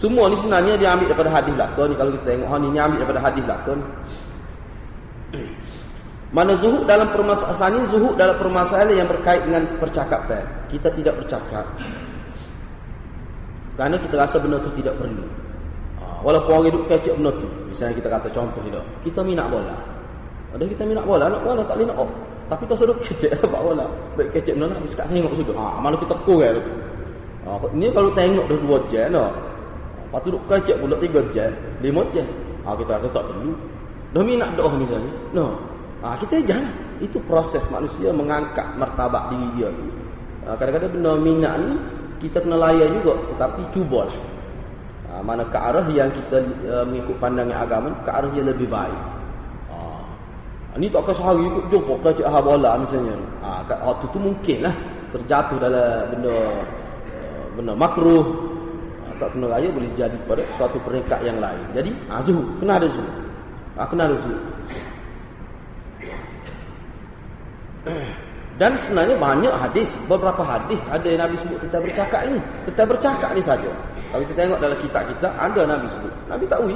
[0.00, 1.94] Semua ni sebenarnya dia ambil daripada hadis belakang ni.
[2.00, 3.80] Kalau kita tengok, hak ni, ni ambil daripada hadis belakang
[6.36, 10.44] Mana zuhud dalam permasalahan ini, zuhud dalam permasalahan yang berkait dengan percakapan.
[10.72, 11.64] Kita tidak bercakap.
[13.76, 15.28] Kerana kita rasa benda tu tidak perlu.
[16.00, 17.48] Ha, walaupun orang hidup kecek benda tu.
[17.68, 18.84] Misalnya kita kata contoh tidak.
[19.04, 19.76] Kita minat bola.
[20.56, 21.28] Ada kita minat bola.
[21.28, 22.10] Nak bola tak boleh nak op.
[22.48, 23.86] Tapi tak suruh kecek dapat bola.
[24.16, 24.88] Baik kecek benda nak.
[24.88, 25.54] Sekat tengok sudah.
[25.56, 26.58] Ha, malu kita kurang.
[27.44, 29.24] Ha, ini kalau tengok dah dua jam no.
[30.08, 31.52] Lepas tu duduk kecek pula tiga jam.
[31.84, 32.26] Lima jam.
[32.64, 33.52] Ha, kita rasa tak perlu.
[34.16, 35.12] Dah minat doa misalnya.
[35.36, 35.46] No.
[36.00, 36.72] Ha, kita jangan.
[36.98, 39.84] Itu proses manusia mengangkat martabat diri dia tu.
[40.48, 41.72] Ha, kadang-kadang benda minat ni
[42.18, 44.18] kita kena layan juga tetapi cubalah
[45.06, 48.98] ha, mana ke arah yang kita uh, mengikut pandangan agama ke arah yang lebih baik
[50.68, 54.58] ha, ini tak akan sehari ikut jumpa kacik ahal bola misalnya ha, waktu tu mungkin
[54.68, 54.74] lah
[55.08, 56.36] terjatuh dalam benda
[57.16, 58.24] uh, benda makruh
[59.04, 62.76] ha, tak kena raya boleh jadi pada suatu peringkat yang lain jadi ha, zuhud kena
[62.76, 63.14] ada zuhud
[63.76, 64.42] ha, kena ada zuhud
[68.58, 72.42] Dan sebenarnya banyak hadis, beberapa hadis ada yang Nabi sebut kita bercakap ni.
[72.66, 73.70] Kita bercakap ni saja.
[74.10, 76.12] Kalau kita tengok dalam kitab kita, ada Nabi sebut.
[76.26, 76.74] Nabi tak ui.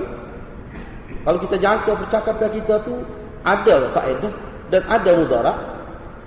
[1.27, 2.95] Kalau kita jangka percakapan kita tu
[3.43, 4.33] ada faedah
[4.73, 5.57] dan ada mudarat,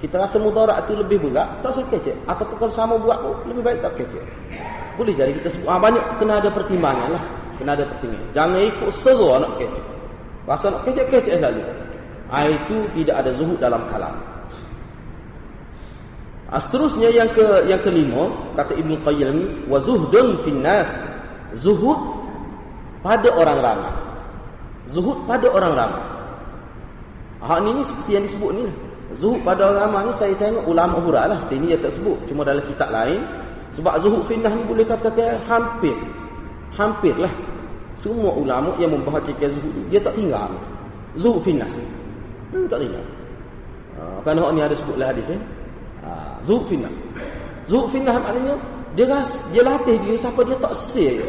[0.04, 2.14] kita rasa mudarat tu lebih berat, tak usah kecek.
[2.30, 4.22] Ataupun kalau sama buat pun, lebih baik tak kecek.
[4.96, 7.24] Boleh jadi kita sebut, ah, banyak kena ada pertimbangan lah.
[7.58, 8.30] Kena ada pertimbangan.
[8.36, 9.86] Jangan ikut seru nak kecek.
[10.46, 11.64] Rasa nak kecek, kecek selalu.
[12.30, 14.16] Ah, itu tidak ada zuhud dalam kalam.
[16.54, 20.88] Ah, seterusnya yang ke yang kelima kata Ibnu Qayyim wa zuhdun finnas
[21.58, 21.98] zuhud
[23.02, 23.94] pada orang ramai.
[24.94, 26.15] Zuhud pada orang ramai.
[27.46, 28.66] Hak ni, ni seperti yang disebut ni.
[29.16, 31.40] Zuhud pada orang ramai ni saya tengok ulama hurai lah.
[31.46, 32.18] Sini dia tak sebut.
[32.26, 33.22] Cuma dalam kitab lain.
[33.72, 35.96] Sebab zuhud finnas ni boleh katakan hampir.
[36.74, 37.32] Hampir lah.
[37.96, 39.88] Semua ulama yang membahagikan zuhud.
[39.94, 40.52] Dia tak tinggal.
[41.16, 41.88] Zuhud finnas ni.
[42.52, 43.06] Hmm, tak tinggal.
[43.96, 45.42] Uh, kerana hak ni ada sebutlah hadis eh.
[46.46, 46.94] Zuhud finnas.
[47.66, 48.54] Zuhud finnas maknanya
[48.96, 51.20] dia ras, dia latih diri siapa dia tak say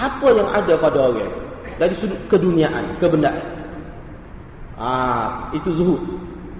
[0.00, 1.28] apa yang ada pada orang
[1.76, 3.42] dari sudut keduniaan, kebendaan.
[4.76, 6.00] Ah, itu zuhud.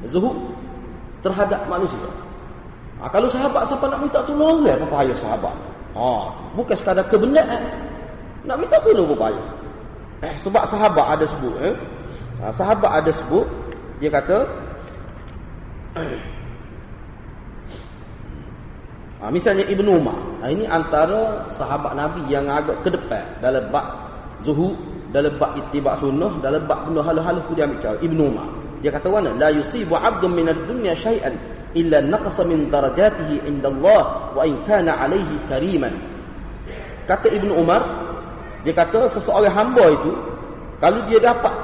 [0.09, 0.37] Zuhud
[1.22, 2.09] terhadap manusia.
[3.03, 5.57] Ah, kalau sahabat siapa nak minta tolong orang apa payah sahabat.
[5.96, 7.62] Ah, bukan sekadar kebendaan.
[8.46, 9.46] Nak minta tolong apa payah.
[10.22, 11.75] Eh, sebab sahabat ada sebut eh.
[12.42, 13.46] Ah, sahabat ada sebut
[14.03, 14.42] dia kata
[19.20, 20.18] Ha, misalnya Ibn Umar.
[20.40, 23.85] Ha, ini antara sahabat Nabi yang agak ke depan dalam bab
[24.40, 24.75] zuhud,
[25.12, 27.96] dalam bab ittiba sunnah, dalam bab benda hal-hal tu dia ambil cara.
[28.01, 28.48] Ibn Umar.
[28.83, 29.31] Dia kata mana?
[29.38, 31.37] La yusibu 'abdun min ad-dunya syai'an
[31.77, 35.94] illa naqasa min darajatihi inda Allah wa in kana 'alaihi kariman.
[37.07, 37.83] Kata Ibn Umar,
[38.66, 40.11] dia kata seseorang hamba itu
[40.83, 41.55] kalau dia dapat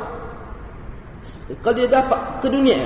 [1.64, 2.78] kalau dia dapat ke dunia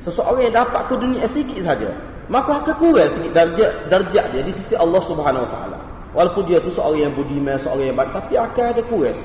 [0.00, 1.92] seseorang yang dapat ke dunia sikit saja
[2.28, 5.78] maka akan kurang sikit darjat darjat dia di sisi Allah Subhanahu Wa Taala.
[6.12, 9.18] Walaupun dia tu seorang yang budiman, seorang yang baik, tapi akan ada kuas.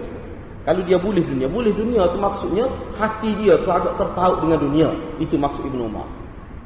[0.64, 2.64] Kalau dia boleh dunia, boleh dunia tu maksudnya
[2.96, 4.90] hati dia tu agak terpaut dengan dunia.
[5.20, 6.08] Itu maksud Ibn Umar.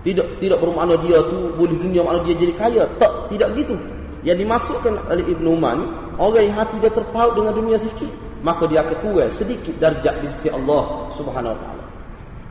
[0.06, 2.84] Tidak tidak bermakna dia tu boleh dunia makna dia jadi kaya.
[3.02, 3.74] Tak, tidak gitu.
[4.22, 5.86] Yang dimaksudkan oleh Ibn Umar ni,
[6.22, 8.12] orang yang hati dia terpaut dengan dunia sikit,
[8.46, 11.84] maka dia akan kurang sedikit darjat di sisi Allah Subhanahu Wa Taala.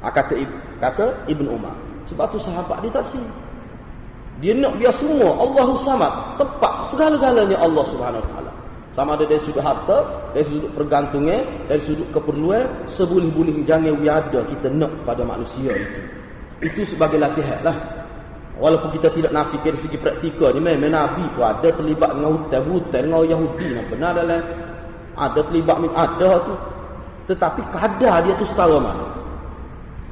[0.03, 0.35] Ah, kata
[0.83, 1.77] kata Ibn Umar.
[2.11, 3.23] Sebab tu sahabat dia tak si.
[4.43, 8.46] Dia nak biar semua Allahu Samad, tepat segala-galanya Allah Subhanahu Wa Taala.
[8.97, 14.73] Sama ada dari sudut harta, dari sudut pergantungnya, dari sudut keperluan, seboleh-boleh jangan wiada kita
[14.73, 16.01] nak pada manusia itu.
[16.65, 17.77] Itu sebagai latihan lah.
[18.57, 23.21] Walaupun kita tidak nafi dari segi praktikalnya, memang Nabi tu ada terlibat dengan hutan-hutan dengan
[23.29, 23.67] Yahudi.
[23.77, 24.41] Yang benar adalah
[25.29, 26.55] ada terlibat min ada tu.
[27.29, 29.05] Tetapi kadar dia tu setara mana?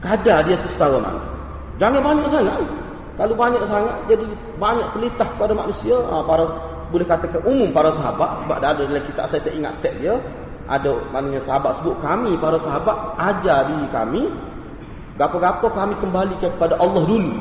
[0.04, 1.24] Kadar dia tu setara mana?
[1.80, 2.60] Jangan banyak sangat.
[3.16, 4.28] Kalau banyak sangat, jadi
[4.60, 5.96] banyak telitah pada manusia.
[5.96, 6.44] Ha, para
[6.94, 10.14] boleh katakan umum para sahabat sebab dah ada dalam kitab saya tak ingat teks dia
[10.70, 14.22] ada maknanya sahabat sebut kami para sahabat ajar diri kami
[15.18, 17.34] gapo-gapo kami kembali kepada Allah dulu.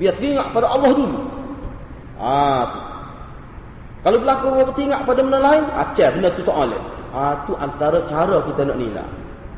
[0.00, 1.18] Biar teringat pada Allah dulu.
[2.22, 2.80] Ah tu.
[4.02, 6.82] kalau berlaku apa teringat pada benda lain acah benda tu tak boleh.
[7.12, 9.08] Ah tu antara cara kita nak nilai.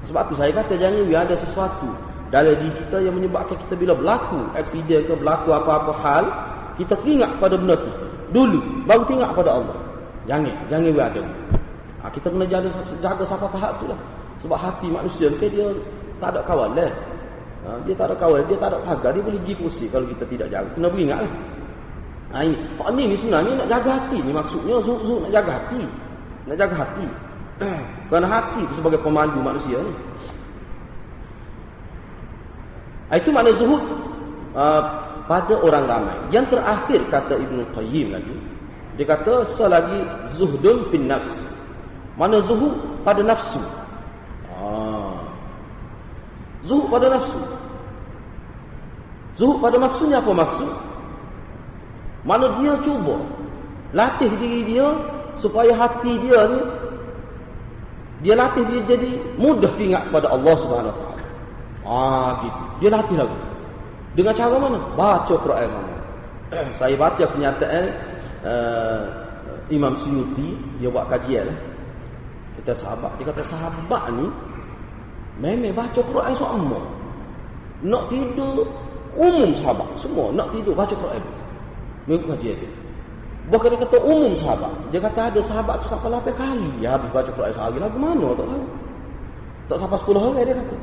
[0.04, 1.88] Sebab tu saya kata jangan ada sesuatu
[2.28, 6.24] dalam diri kita yang menyebabkan kita bila berlaku aksiden ke berlaku apa-apa hal
[6.76, 7.92] kita teringat pada benda tu
[8.34, 8.58] dulu
[8.90, 9.78] baru tengok pada Allah.
[10.26, 11.22] Jangan jangan berada
[12.04, 12.68] ha, kita kena jaga
[13.00, 13.98] jaga sampai tahap tu lah.
[14.44, 15.72] Sebab hati manusia kan dia
[16.20, 16.92] tak ada kawan lah.
[17.64, 20.24] Ha, dia tak ada kawan dia tak ada pagar dia boleh pergi kursi kalau kita
[20.28, 20.68] tidak jaga.
[20.76, 21.32] Kena beringat lah.
[22.34, 25.50] Ha, ini Pak ni, ni sebenarnya nak jaga hati ni maksudnya zuk zuk nak jaga
[25.56, 25.80] hati.
[26.44, 27.08] Nak jaga hati.
[28.10, 29.94] Kerana hati itu sebagai pemandu manusia ni.
[33.08, 33.82] Ha, itu makna zuhud.
[34.54, 34.82] Uh,
[35.24, 36.18] pada orang ramai.
[36.30, 38.36] Yang terakhir kata Ibn Qayyim lagi,
[39.00, 40.00] dia kata selagi
[40.36, 41.34] zuhdun fin nafs.
[42.14, 43.58] Mana zuhud pada nafsu?
[44.54, 45.18] Ah.
[46.62, 47.40] Zuhud pada nafsu.
[49.34, 50.70] Zuhud pada maksudnya apa maksud?
[52.22, 53.20] Mana dia cuba
[53.92, 54.88] latih diri dia
[55.36, 56.60] supaya hati dia ni
[58.24, 61.22] dia latih dia jadi mudah ingat pada Allah Subhanahu Wa Taala.
[61.84, 62.60] Ah gitu.
[62.80, 63.38] Dia latih lagi.
[64.14, 64.78] Dengan cara mana?
[64.94, 65.94] Baca Quran mana?
[66.78, 67.84] Saya baca pernyataan
[68.46, 69.02] uh,
[69.74, 71.50] Imam Suyuti dia buat kajian.
[72.62, 74.26] Kita sahabat, dia kata sahabat ni
[75.42, 76.80] memang baca Quran semua.
[77.84, 78.64] Nak tidur
[79.18, 81.22] umum sahabat semua nak tidur baca Quran.
[82.06, 82.70] Mengikut kajian dia.
[83.50, 84.72] Bukan dia kata umum sahabat.
[84.94, 88.30] Dia kata ada sahabat tu sampai 8 kali ya habis baca Quran sehari lagu mana
[88.38, 88.64] tak tahu.
[89.64, 90.76] Tak sampai 10 hari dia kata.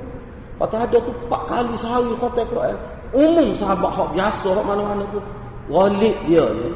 [0.59, 2.77] Patut ada tu 4 kali sehari khatam Quran
[3.11, 5.23] umum sahabat hak biasa hak mana-mana pun
[5.67, 6.67] walid dia ni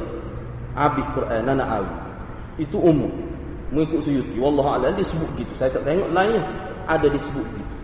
[0.76, 1.86] habis Quran anak al
[2.56, 3.12] itu umum.
[3.72, 4.36] Mengikut suyuti.
[4.40, 5.52] Wallahu a'lam disebut gitu.
[5.52, 6.40] Saya tak tengok lainnya
[6.86, 7.74] ada disebut gitu.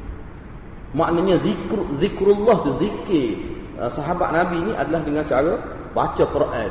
[0.92, 3.36] Maknanya zikr zikrullah tu zikir.
[3.80, 5.56] Uh, sahabat nabi ni adalah dengan cara
[5.96, 6.70] baca Quran.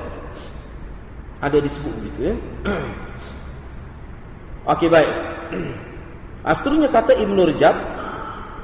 [1.42, 2.34] Ada disebut gitu ya.
[4.78, 5.12] Okey baik.
[6.52, 7.76] Asalnya kata Ibn Rajab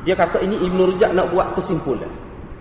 [0.02, 2.10] dia kata ini Ibn Rajab nak buat kesimpulan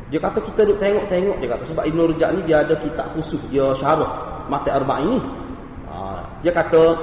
[0.07, 3.43] dia kata kita duk tengok-tengok dia kata sebab Ibn Rujak ni dia ada kitab khusus
[3.51, 5.21] dia syarah mati arba'in ni.
[5.91, 6.95] Ha, dia kata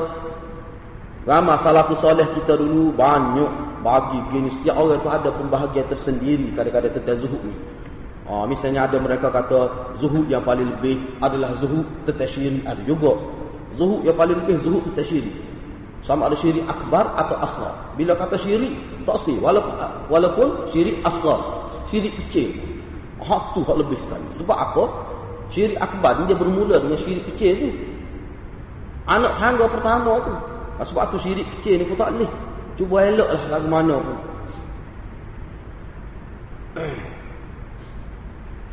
[1.28, 3.52] ramai salafus soleh kita dulu banyak
[3.84, 7.56] bagi gini setiap orang tu ada pembahagian tersendiri kadang-kadang tentang zuhud ni.
[8.24, 13.20] Ha, misalnya ada mereka kata zuhud yang paling lebih adalah zuhud tentang syirik ada juga.
[13.76, 15.36] Zuhud yang paling lebih zuhud tentang syirik.
[16.08, 17.76] Sama ada syirik akbar atau asghar.
[18.00, 18.72] Bila kata syirik
[19.04, 19.76] tak sih walaupun
[20.08, 22.73] walaupun syirik asghar, syirik kecil
[23.24, 24.28] Hak tu hak lebih sekali.
[24.36, 24.84] Sebab apa?
[25.48, 27.70] Syirik akbar ni dia bermula dengan syirik kecil tu.
[29.08, 30.34] Anak tangga pertama tu.
[30.84, 32.32] Sebab tu syirik kecil ni pun tak boleh.
[32.76, 34.18] Cuba elok lah lagu mana pun.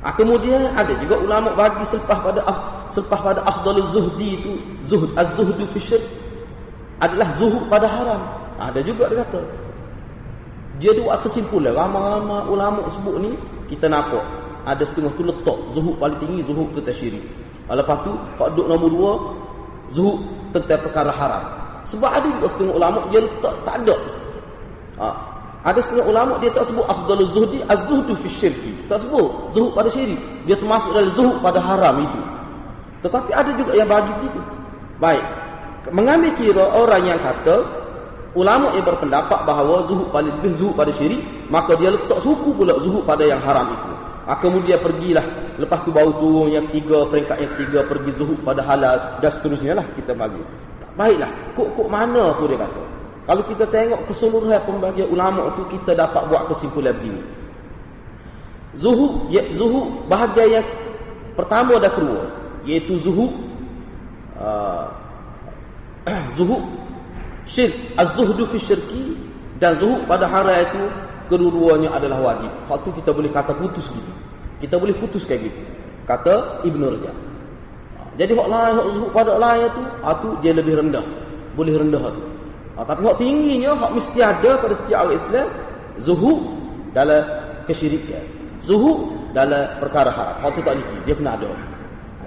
[0.01, 4.57] Ah, kemudian ada juga ulama bagi selepas pada ah, selepas pada afdalul zuhdi itu
[4.89, 6.01] zuhd az-zuhdu fi syirk
[7.05, 8.23] adalah zuhud pada haram.
[8.57, 9.45] Ah, ada juga dia kata.
[10.81, 13.37] Dia dua kesimpulan ramai-ramai ulama sebut ni
[13.69, 14.25] kita nampak
[14.67, 15.59] ada setengah tu letak.
[15.77, 17.25] Zuhud paling tinggi zuhud tentang syirik
[17.71, 19.13] lepas tu pak nombor dua
[19.95, 20.19] zuhud
[20.51, 21.45] tentang perkara haram.
[21.87, 23.97] Sebab ada juga setengah ulama dia letak tak ada.
[25.01, 25.09] Ha.
[25.61, 28.73] ada setengah ulama dia tak sebut afdalul zuhdi az-zuhdu fi syirki.
[28.91, 30.19] Tak sebut zuhud pada syirik.
[30.51, 32.21] Dia termasuk dalam zuhud pada haram itu.
[33.07, 34.41] Tetapi ada juga yang bagi begitu.
[35.01, 35.25] Baik.
[35.95, 37.57] Mengambil kira orang yang kata
[38.37, 42.79] ulama yang berpendapat bahawa zuhud paling lebih zuhud pada syirik maka dia letak suku pula
[42.79, 43.90] zuhud pada yang haram itu
[44.29, 45.57] Ha, kemudian pergilah.
[45.57, 49.73] Lepas tu baru turun yang ketiga, peringkat yang ketiga pergi zuhud pada halal dan seterusnya
[49.77, 50.41] lah kita bagi.
[50.97, 52.83] Baiklah, kok-kok mana pun dia kata.
[53.31, 57.23] Kalau kita tengok keseluruhan pembagian ulama tu kita dapat buat kesimpulan begini.
[58.75, 60.67] Zuhud, ya, zuhud bahagian yang
[61.35, 62.27] pertama dah keluar.
[62.67, 63.33] Iaitu zuhud.
[64.39, 64.87] Uh,
[66.39, 66.63] zuhud.
[67.51, 67.75] Syirk.
[67.99, 69.19] Az-zuhdu fi syirki.
[69.59, 70.85] Dan zuhud pada hari itu.
[71.31, 72.51] Kedua-duanya adalah wajib.
[72.67, 74.13] Waktu kita boleh kata putus gitu.
[74.59, 75.61] Kita boleh putus kayak gitu.
[76.05, 77.17] Kata Ibn Rajab.
[78.19, 79.83] Jadi hak lain, hak zuhud pada lain itu.
[80.03, 81.07] Itu dia lebih rendah.
[81.55, 82.23] Boleh rendah itu.
[82.75, 85.49] Ha, tapi hak tingginya hak mesti ada pada setiap orang Islam
[86.03, 86.41] zuhud
[86.91, 87.23] dalam
[87.71, 88.25] kesyirikan.
[88.59, 90.37] Zuhud dalam perkara haram.
[90.43, 91.51] Hak tu tak lagi, dia kena ada.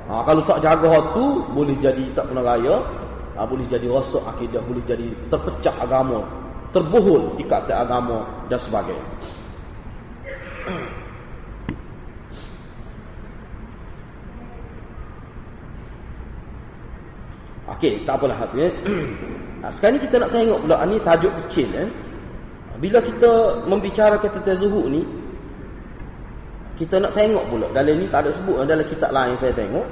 [0.08, 2.80] Ha, kalau tak jaga hak tu boleh jadi tak pernah raya,
[3.36, 6.24] ha, boleh jadi rosak akidah, boleh jadi terpecah agama,
[6.74, 9.08] terbohol ikatan agama dan sebagainya.
[17.78, 18.70] Okey, tak apalah hatinya.
[19.64, 21.90] Nah, sekarang ni kita nak tengok pula ni tajuk kecil eh.
[22.84, 25.08] Bila kita membicarakan tentang zuhud ni
[26.74, 29.88] kita nak tengok pula dalam ni tak ada sebut eh, dalam kitab lain saya tengok.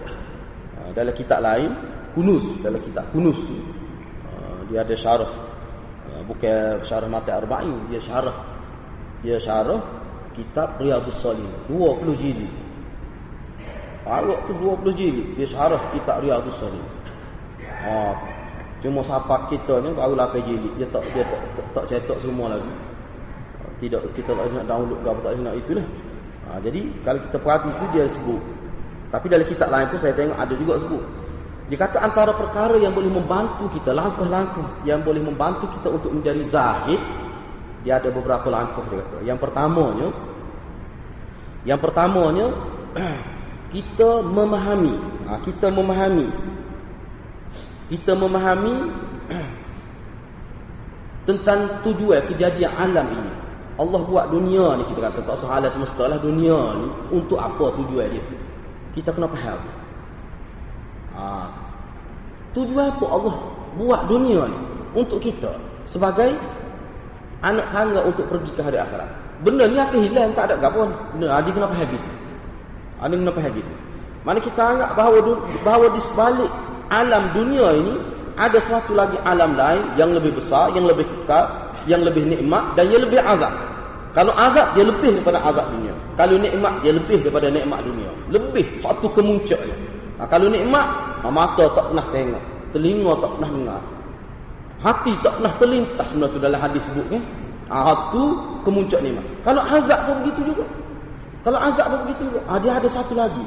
[0.81, 1.71] Ah, dalam kitab lain
[2.11, 3.39] Kunus dalam kitab Kunus.
[4.27, 5.50] Ah, dia ada syarah ah,
[6.25, 8.35] bukan syarah mata arba'in dia syarah
[9.21, 9.81] dia syarah
[10.33, 12.51] kitab Riyadhus Salihin 20 jilid.
[14.01, 16.89] Awak tu 20 jilid dia syarah kitab Riyadhus Salihin.
[17.61, 18.13] Ha,
[18.81, 20.73] cuma siapa kita ni baru 8 jilid.
[20.79, 22.73] Dia tak dia tak, tak, tak cetak semua lagi.
[23.61, 25.87] Ha, tidak kita tak nak download ke apa tak nak itulah.
[26.49, 28.41] Ha, jadi kalau kita perhati situ dia sebut.
[29.11, 31.03] Tapi dalam kitab lain pun saya tengok ada juga sebut.
[31.71, 36.43] Dia kata antara perkara yang boleh membantu kita langkah-langkah yang boleh membantu kita untuk menjadi
[36.43, 36.99] zahid
[37.87, 39.17] dia ada beberapa langkah dia kata.
[39.23, 40.07] Yang pertamanya
[41.63, 42.51] yang pertamanya
[43.73, 44.99] kita memahami,
[45.31, 46.27] ha, kita memahami
[47.87, 48.75] kita memahami
[51.31, 53.33] tentang tujuan kejadian alam ini.
[53.79, 58.11] Allah buat dunia ni kita kata tak sahalah semesta lah dunia ni untuk apa tujuan
[58.11, 58.23] dia.
[58.91, 59.59] Kita kena faham.
[61.15, 61.23] Ha.
[62.51, 63.35] Tujuan apa Allah
[63.79, 64.59] buat dunia ni
[64.91, 65.55] untuk kita
[65.87, 66.35] sebagai
[67.39, 69.09] anak tangga untuk pergi ke hari akhirat.
[69.41, 70.85] Benda ni akan hilang tak ada gapo.
[71.15, 72.11] Benda dia kena faham itu.
[73.01, 73.73] Ada kena faham itu.
[74.21, 75.17] Mana kita anggap bahawa
[75.65, 76.51] bahawa di sebalik
[76.93, 77.93] alam dunia ini
[78.37, 81.49] ada satu lagi alam lain yang lebih besar, yang lebih kekal,
[81.89, 83.53] yang lebih nikmat dan yang lebih azab.
[84.11, 85.95] Kalau azab dia lebih daripada azab dunia.
[86.19, 88.11] Kalau nikmat dia lebih daripada nikmat dunia.
[88.27, 89.75] Lebih satu kemuncaknya.
[90.21, 90.85] Nah, kalau nikmat,
[91.33, 93.81] mata tak pernah tengok, telinga tak pernah dengar.
[94.81, 97.23] Hati tak pernah terlintas benda tu dalam hadis sebut kan.
[97.73, 99.25] Ah tu kemuncak nikmat.
[99.41, 100.65] Kalau azab pun begitu juga.
[101.41, 102.41] Kalau azab pun begitu juga.
[102.45, 103.41] Ah dia ada satu lagi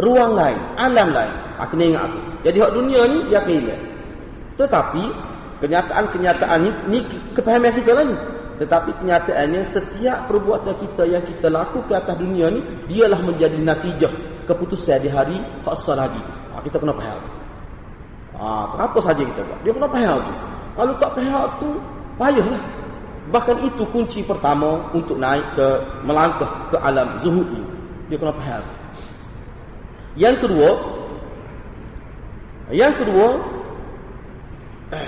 [0.00, 1.34] ruang lain, alam lain.
[1.56, 2.20] Ha, kena ingat tu.
[2.44, 3.84] Jadi hak dunia ni dia akan hilang.
[4.60, 5.04] Tetapi
[5.64, 6.98] kenyataan-kenyataan ni, ni
[7.32, 8.16] kepahaman kita ni.
[8.60, 12.60] Tetapi kenyataannya setiap perbuatan kita yang kita lakukan atas dunia ni
[12.92, 16.22] dialah menjadi natijah keputusan di hari hak lagi.
[16.50, 17.22] Ha, kita kena faham.
[18.34, 18.46] Ha,
[18.82, 19.60] apa saja kita buat.
[19.62, 20.34] Dia kena faham tu.
[20.74, 21.68] Kalau tak faham tu,
[22.18, 22.62] payahlah.
[23.30, 25.68] Bahkan itu kunci pertama untuk naik ke
[26.02, 27.62] melangkah ke alam zuhud ni.
[28.10, 28.64] Dia kena faham.
[30.18, 30.70] Yang kedua
[32.74, 33.28] Yang kedua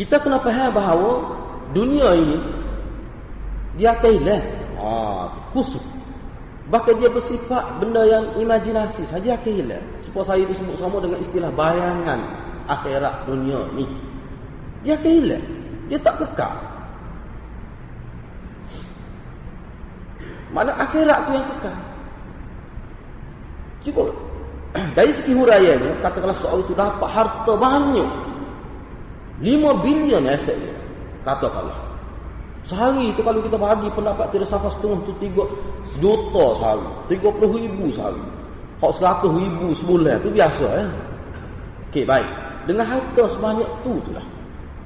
[0.00, 1.10] Kita kena faham bahawa
[1.76, 2.38] Dunia ini
[3.76, 4.46] Dia akan hilang
[4.80, 5.84] ah, Khusus
[6.64, 11.52] Bahkan dia bersifat benda yang imajinasi saja hilang Sebab saya itu sebut sama dengan istilah
[11.52, 12.20] bayangan
[12.64, 13.84] Akhirat dunia ini
[14.80, 15.44] Dia hilang
[15.92, 16.74] Dia tak kekal.
[20.54, 21.78] Mana akhirat tu yang kekal.
[23.84, 24.02] Cuba
[24.96, 28.10] dari segi huraiannya katakanlah seorang itu dapat harta banyak.
[29.42, 30.76] 5 bilion aset dia.
[31.26, 31.83] Katakanlah
[32.64, 35.44] sehari itu kalau kita bagi pendapat tidak sampai setengah itu tiga
[35.84, 38.24] sejuta sehari tiga puluh ribu sehari
[38.80, 40.86] hak seratus ribu sebulan itu biasa ya
[41.92, 42.30] ok baik
[42.64, 44.24] dengan harta sebanyak tu tu lah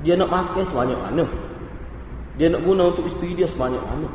[0.03, 1.25] dia nak makan sebanyak mana
[2.39, 4.07] dia nak guna untuk isteri dia sebanyak mana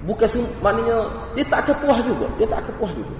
[0.00, 0.28] Bukan
[0.64, 0.96] maknanya
[1.36, 2.26] dia tak akan puas juga.
[2.40, 3.16] Dia tak akan puas juga.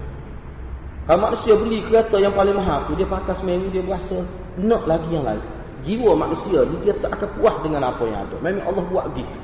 [1.04, 4.16] Kalau manusia beli kereta yang paling mahal tu, dia pakai seminggu, dia berasa
[4.56, 5.42] nak lagi yang lain.
[5.86, 8.36] Jiwa manusia ni dia tak akan puas dengan apa yang ada.
[8.44, 9.38] Memang Allah buat gitu.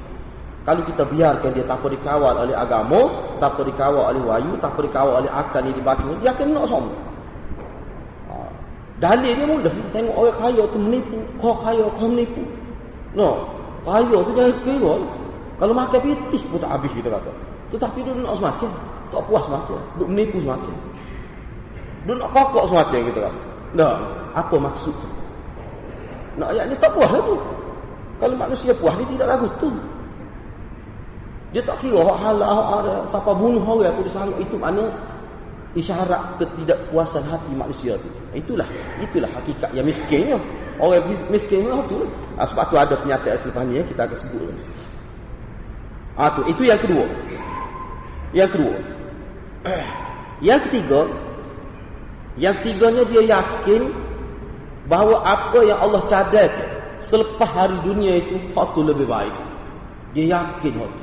[0.67, 3.07] Kalau kita biarkan dia tak dikawal oleh agama,
[3.39, 7.03] tak dikawal oleh wayu, tak dikawal oleh akal yang dibagi, dia akan nak sombong.
[8.27, 8.35] Ha.
[8.99, 9.75] Dalil dia mudah.
[9.95, 11.19] Tengok orang kaya tu menipu.
[11.39, 12.43] Kau kaya, kau menipu.
[13.15, 13.47] No.
[13.87, 14.95] Kaya tu jangan kira.
[15.57, 17.33] Kalau makan pitih pun tak habis kita kata.
[17.71, 18.71] Tetapi dia nak semacam.
[19.15, 19.79] Tak puas semacam.
[20.03, 20.75] Duk menipu semacam.
[22.11, 23.41] Dia nak kokok semacam kita kata.
[23.79, 23.95] Dah,
[24.35, 25.09] apa maksud tu?
[26.37, 27.37] Nak ayat ni tak puas lah tu.
[28.17, 29.71] Kalau manusia puas, dia tidak lagu tu.
[31.53, 32.95] Dia tak kira hak halal, hak ada.
[33.09, 34.85] Siapa bunuh orang aku disangka itu mana
[35.77, 38.09] isyarat ketidakpuasan hati manusia tu.
[38.33, 38.69] Itulah,
[39.01, 40.37] itulah hakikat yang miskinnya.
[40.77, 42.05] Orang miskin tu.
[42.37, 44.53] Ah, sebab tu ada pernyataan selepas ni kita akan sebut.
[46.17, 47.05] Ah tu, itu yang kedua.
[48.37, 48.77] Yang kedua.
[50.45, 51.01] Yang ketiga,
[52.37, 53.89] yang ketiganya dia yakin
[54.87, 56.71] bahawa apa yang Allah cadangkan
[57.03, 59.35] selepas hari dunia itu hak tu lebih baik.
[60.15, 61.03] Dia yakin hak tu.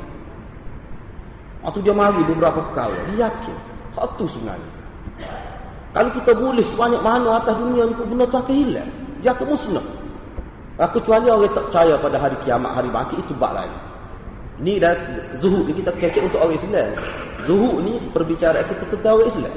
[1.63, 2.95] Atau dia mari beberapa perkara.
[3.11, 3.57] Dia yakin.
[3.95, 4.71] Hak tu sebenarnya.
[5.93, 8.91] Kalau kita boleh sebanyak mana atas dunia ni benda tu akan hilang.
[9.21, 9.85] Dia akan musnah.
[10.73, 13.77] Kecuali orang tak percaya pada hari kiamat, hari bangkit itu bak lain.
[14.57, 14.93] Ni dah
[15.37, 16.89] zuhud ni kita kekek untuk orang Islam.
[17.45, 19.55] Zuhud ni perbicaraan kita tentang orang Islam.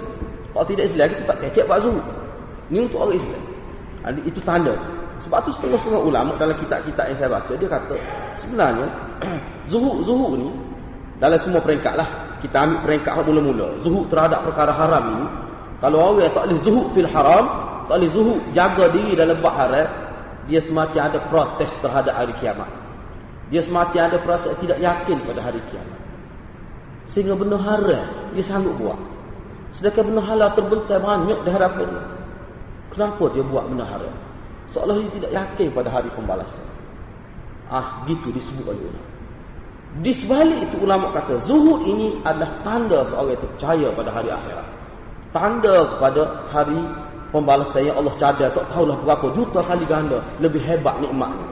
[0.52, 2.04] Kalau tidak Islam kita tak kekek buat zuhud.
[2.68, 3.42] Ni untuk orang Islam.
[4.14, 4.74] Itu tanda.
[5.26, 7.96] Sebab tu setengah-setengah ulama dalam kitab-kitab yang saya baca dia kata
[8.36, 8.86] sebenarnya
[9.70, 10.48] zuhud zuhud ni
[11.18, 12.08] dalam semua peringkat lah.
[12.38, 15.26] Kita ambil peringkat mula-mula zuhud terhadap perkara haram ini
[15.80, 17.44] kalau orang yang tak boleh zuhud fil haram
[17.88, 19.88] tak boleh zuhud jaga diri dalam bab haram
[20.46, 22.70] dia semacam ada protes terhadap hari kiamat.
[23.50, 26.00] Dia semacam ada perasaan tidak yakin pada hari kiamat.
[27.08, 29.00] Sehingga benda haram dia sanggup buat.
[29.74, 32.15] Sedangkan benda halal terbentang banyak di hadapan dia
[32.94, 34.14] kenapa dia buat benda haram
[34.70, 36.66] seolah dia tidak yakin pada hari pembalasan
[37.70, 39.16] ah gitu disebut oleh ulama
[40.04, 44.66] di sebalik itu ulama kata zuhud ini adalah tanda seorang itu percaya pada hari akhirat.
[45.32, 46.22] Tanda kepada
[46.52, 46.80] hari
[47.32, 51.48] pembalasan yang Allah cadar tak tahulah berapa juta kali ganda lebih hebat nikmatnya.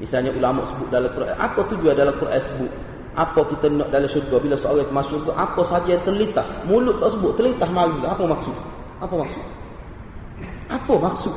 [0.00, 2.72] Misalnya ulama sebut dalam Quran, apa tujuan dalam Quran sebut?
[3.18, 5.32] Apa kita nak dalam syurga bila seorang masuk syurga?
[5.34, 6.46] Apa saja yang terlintas?
[6.66, 7.98] Mulut tak sebut, terlintas mari.
[8.06, 8.56] Apa maksud?
[9.02, 9.44] Apa maksud?
[10.70, 11.34] Apa maksud?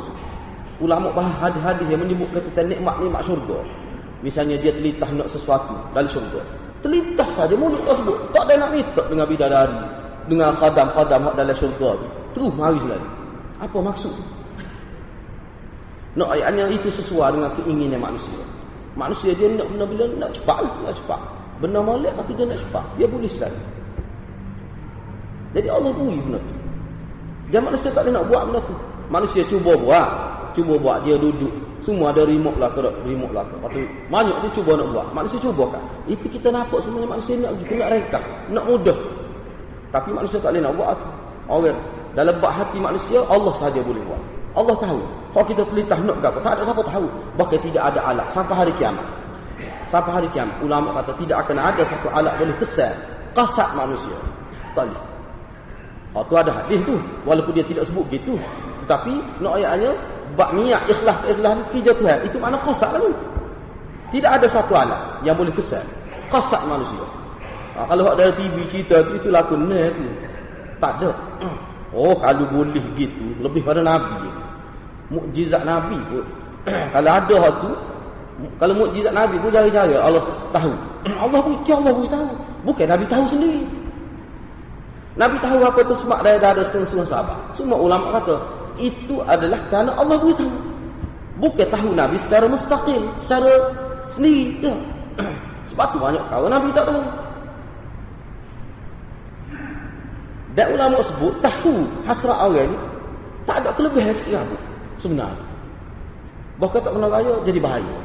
[0.84, 3.60] ulama bahas hadis-hadis yang menyebutkan tentang nikmat-nikmat syurga.
[4.20, 6.42] Misalnya dia terlintas nak sesuatu dalam syurga.
[6.84, 8.18] Terlintas saja mulut tersebut.
[8.36, 9.80] Tak ada nak minta dengan bidadari.
[10.28, 12.08] Dengan khadam-khadam dalam syurga tu.
[12.36, 13.08] Terus mari sekali.
[13.60, 14.16] Apa maksud?
[16.14, 18.40] Nak ayatnya itu sesuai dengan keinginan manusia.
[18.94, 20.74] Manusia dia nak benda bila nak cepat lah.
[20.88, 21.22] Nak cepat.
[21.64, 22.84] Benda molek tapi dia nak cepat.
[23.00, 23.56] Dia boleh sekali.
[25.56, 26.54] Jadi Allah beri benda tu.
[27.56, 28.76] Dia manusia tak boleh nak buat benda tu.
[29.08, 30.08] Manusia cuba buat.
[30.52, 31.56] Cuba buat dia duduk.
[31.80, 33.48] Semua ada remote lah kerap remote lah.
[33.48, 33.80] Lepas tu
[34.12, 35.08] banyak dia cuba nak buat.
[35.16, 35.84] Manusia cuba kan?
[36.12, 38.20] Itu kita nampak sebenarnya manusia nak kita nak reka
[38.52, 39.00] nak mudah.
[39.96, 41.00] Tapi manusia tak boleh nak buat
[41.48, 41.80] orang
[42.12, 44.20] dalam bak hati manusia Allah saja boleh buat.
[44.60, 45.00] Allah tahu.
[45.32, 47.08] Kalau kita telitah nak apa tak ada siapa tahu.
[47.40, 48.28] Bahkan tidak ada alat.
[48.36, 49.23] Sampai hari kiamat
[49.92, 52.94] sampai hari kiamat ulama kata tidak akan ada satu alat boleh kesan
[53.34, 54.18] kasat manusia.
[54.78, 55.02] Boleh.
[56.14, 56.94] Oh, tu ada hadis tu.
[57.26, 58.38] Walaupun dia tidak sebut gitu
[58.84, 59.96] tetapi nak ayatnya
[60.36, 62.18] bak niat ikhlas ikhlas kerja Tuhan.
[62.28, 63.04] Itu mana qasak kan
[64.12, 65.82] tidak ada satu alat yang boleh kesan
[66.28, 67.06] qasak manusia.
[67.74, 70.06] Ha, kalau ada TV kita tu itu laku ne tu.
[70.78, 71.12] Tak ada.
[71.94, 74.26] Oh kalau boleh gitu lebih pada nabi.
[75.14, 76.26] Mukjizat nabi pun.
[76.94, 77.70] Kalau ada hal tu
[78.58, 80.74] kalau mukjizat nabi pun jari-jari Allah tahu
[81.24, 82.28] Allah pun kira Allah pun tahu
[82.66, 83.62] bukan nabi tahu sendiri
[85.14, 87.38] Nabi tahu apa tu sebab dia dah ada setengah-setengah sahabat.
[87.54, 88.36] Semua ulama kata,
[88.82, 90.50] itu adalah kerana Allah beritahu.
[91.38, 93.52] Bukan tahu Nabi secara mustaqil, secara
[94.10, 94.70] sendiri.
[94.70, 94.74] Ya.
[95.70, 97.04] Sebab tu banyak kawan Nabi tak tahu.
[100.54, 101.74] Dan ulama sebut, tahu
[102.06, 102.78] hasrat orang ni,
[103.50, 104.58] tak ada kelebihan sikit apa.
[105.02, 105.46] Sebenarnya.
[106.62, 107.96] Bahkan tak pernah raya, jadi bahaya.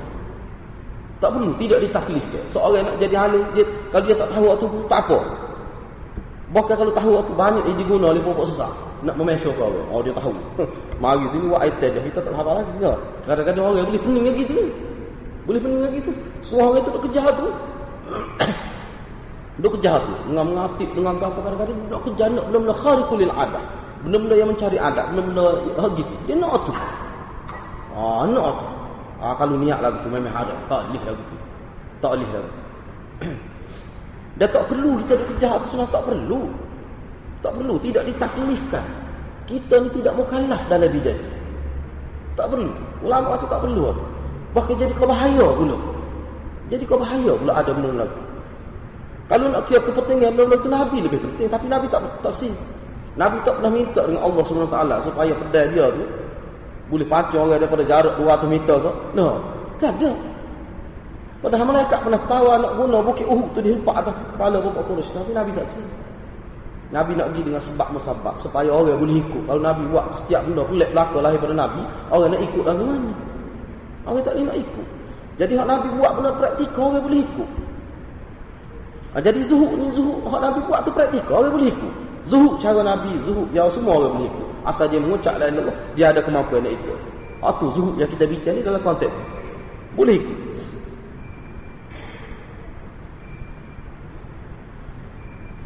[1.19, 2.43] Tak perlu, tidak ditaklifkan.
[2.47, 5.19] Seorang nak jadi halim, dia, kalau dia tak tahu waktu tu, tak apa.
[6.55, 10.11] Bahkan kalau tahu waktu banyak, dia diguna oleh pokok sesak nak memesok kau oh dia
[10.11, 10.35] tahu.
[11.03, 12.73] Mari sini buat item dia kita tak sabar lagi.
[12.83, 12.93] Ya.
[13.23, 14.65] Kadang-kadang orang boleh pening lagi sini.
[15.47, 16.13] Boleh pening lagi tu.
[16.43, 17.47] Semua orang itu nak kejar tu
[19.59, 23.65] duk kejar tu dengan mengapik dengan apa kadang-kadang nak kejar nak benda-benda khariqul adat
[24.07, 25.45] benda-benda yang mencari adat benda-benda
[25.83, 26.15] oh, gitu.
[26.31, 26.73] Dia nak tu.
[27.99, 28.67] Ah nak tu
[29.19, 31.37] ah kalau niat lagu tu memang ada tak boleh lagu tu
[31.99, 32.53] tak boleh lagu
[34.39, 36.47] Dah tak perlu kita kejar tu sunat tak perlu.
[37.43, 38.87] Tak perlu, tidak ditaklifkan.
[39.51, 41.31] Kita ni tidak mukallaf dalam bidang itu.
[42.39, 42.71] Tak perlu.
[43.03, 43.83] Ulama itu tak perlu.
[44.55, 45.77] Bahkan jadi kau bahaya pula.
[46.71, 48.23] Jadi kau bahaya pula ada benda lagi.
[49.29, 51.49] Kalau nak kira kepentingan benda itu Nabi lebih penting.
[51.51, 52.55] Tapi Nabi tak tak sih.
[53.19, 54.79] Nabi tak pernah minta dengan Allah SWT
[55.11, 56.05] supaya pedai dia tu
[56.89, 58.91] boleh pancung orang daripada jarak 200 meter ke.
[59.13, 59.41] No.
[59.77, 60.11] Tak ada.
[61.39, 65.13] Padahal malaikat pernah tahu nak guna bukit Uhud tu dihempak atas kepala bapak Quraisy.
[65.15, 65.91] Tapi Nabi tak sini.
[66.89, 69.43] Nabi nak pergi dengan sebab musabab supaya orang boleh ikut.
[69.45, 73.13] Kalau Nabi buat setiap benda pelik belaka lahir pada Nabi, orang nak ikut lagu mana?
[74.09, 74.87] Orang tak boleh nak ikut.
[75.39, 77.51] Jadi hak Nabi buat benda praktikal orang boleh ikut.
[79.09, 81.95] Ha, jadi zuhud ni zuhud hak Nabi buat tu praktikal orang boleh ikut.
[82.25, 84.48] Zuhud cara Nabi, zuhud jauh semua orang boleh ikut.
[84.69, 85.57] Asal dia mengucap dan
[85.97, 86.99] dia ada kemampuan nak ikut.
[87.41, 89.17] Hak tu zuhud yang kita bincang ni dalam konteks
[89.97, 90.39] boleh ikut.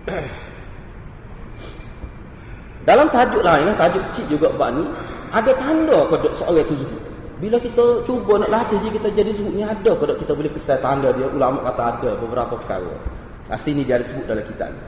[2.82, 4.82] Dalam tajuk lain, tajuk cik juga bab ni,
[5.30, 7.02] ada tanda kodok seorang itu zuhud.
[7.38, 10.78] Bila kita cuba nak latih dia kita jadi zuhud ni ada kodok kita boleh kesal
[10.82, 12.90] tanda dia ulama kata ada beberapa perkara.
[13.46, 14.82] Nah, sini dia ada sebut dalam kitab ni.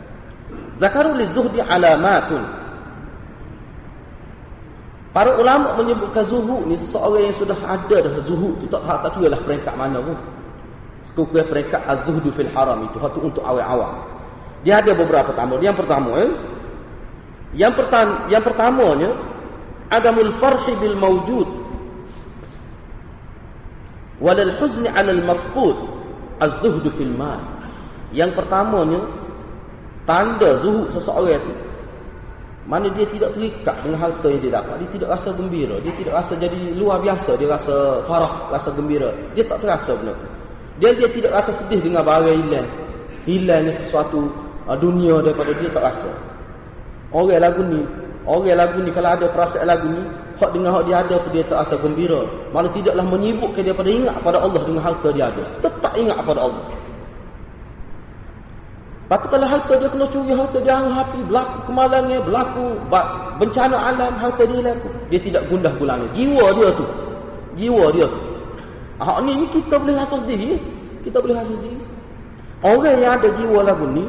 [0.83, 2.43] Zakarul zuhdi alamatun.
[5.15, 9.31] Para ulama menyebutkan zuhud ni seseorang yang sudah ada dah zuhud tu tak tak kira
[9.31, 10.19] lah peringkat mana pun.
[11.07, 14.03] Sekukul peringkat az-zuhdu fil haram itu hatu untuk awal-awal.
[14.67, 15.63] Dia ada beberapa tamu.
[15.63, 16.35] Yang pertama eh,
[17.55, 19.11] yang pertama yang pertamanya
[19.95, 21.49] adamul farhi bil mawjud
[24.19, 25.79] walal huzni 'ala al mafqud
[26.43, 27.39] az-zuhd fil mal.
[28.11, 29.07] Yang pertamanya
[30.11, 31.55] tanda zuhud seseorang itu
[32.65, 34.75] mana dia tidak terikat dengan harta yang dia dapat.
[34.81, 35.77] Dia tidak rasa gembira.
[35.85, 37.31] Dia tidak rasa jadi luar biasa.
[37.37, 39.13] Dia rasa farah rasa gembira.
[39.37, 40.29] Dia tak terasa benda tu.
[40.81, 42.69] Dia dia tidak rasa sedih dengan barang hilang.
[43.29, 44.33] Hilangnya sesuatu
[44.65, 46.11] uh, dunia daripada dia tak rasa.
[47.13, 47.85] Orang lagu ni,
[48.27, 50.03] orang lagu ni kalau ada perasaan lagu ni,
[50.35, 52.27] hak dengan hak dia ada dia tak rasa gembira.
[52.51, 55.45] Malah tidaklah menyibukkan dia pada ingat pada Allah dengan harta dia ada.
[55.63, 56.65] Tetap ingat pada Allah.
[59.05, 62.65] Tapi kalau harta dia kena curi, harta dia hapi, berlaku kemalangan, berlaku
[63.37, 64.89] bencana alam, harta dia laku.
[65.13, 66.09] Dia tidak gundah gulana.
[66.17, 66.87] Jiwa dia tu.
[67.61, 68.21] Jiwa dia tu.
[68.97, 70.57] Hak ni, ni kita boleh rasa sendiri.
[71.05, 71.85] Kita boleh rasa sendiri.
[72.65, 74.09] Orang yang ada jiwa lagu ni,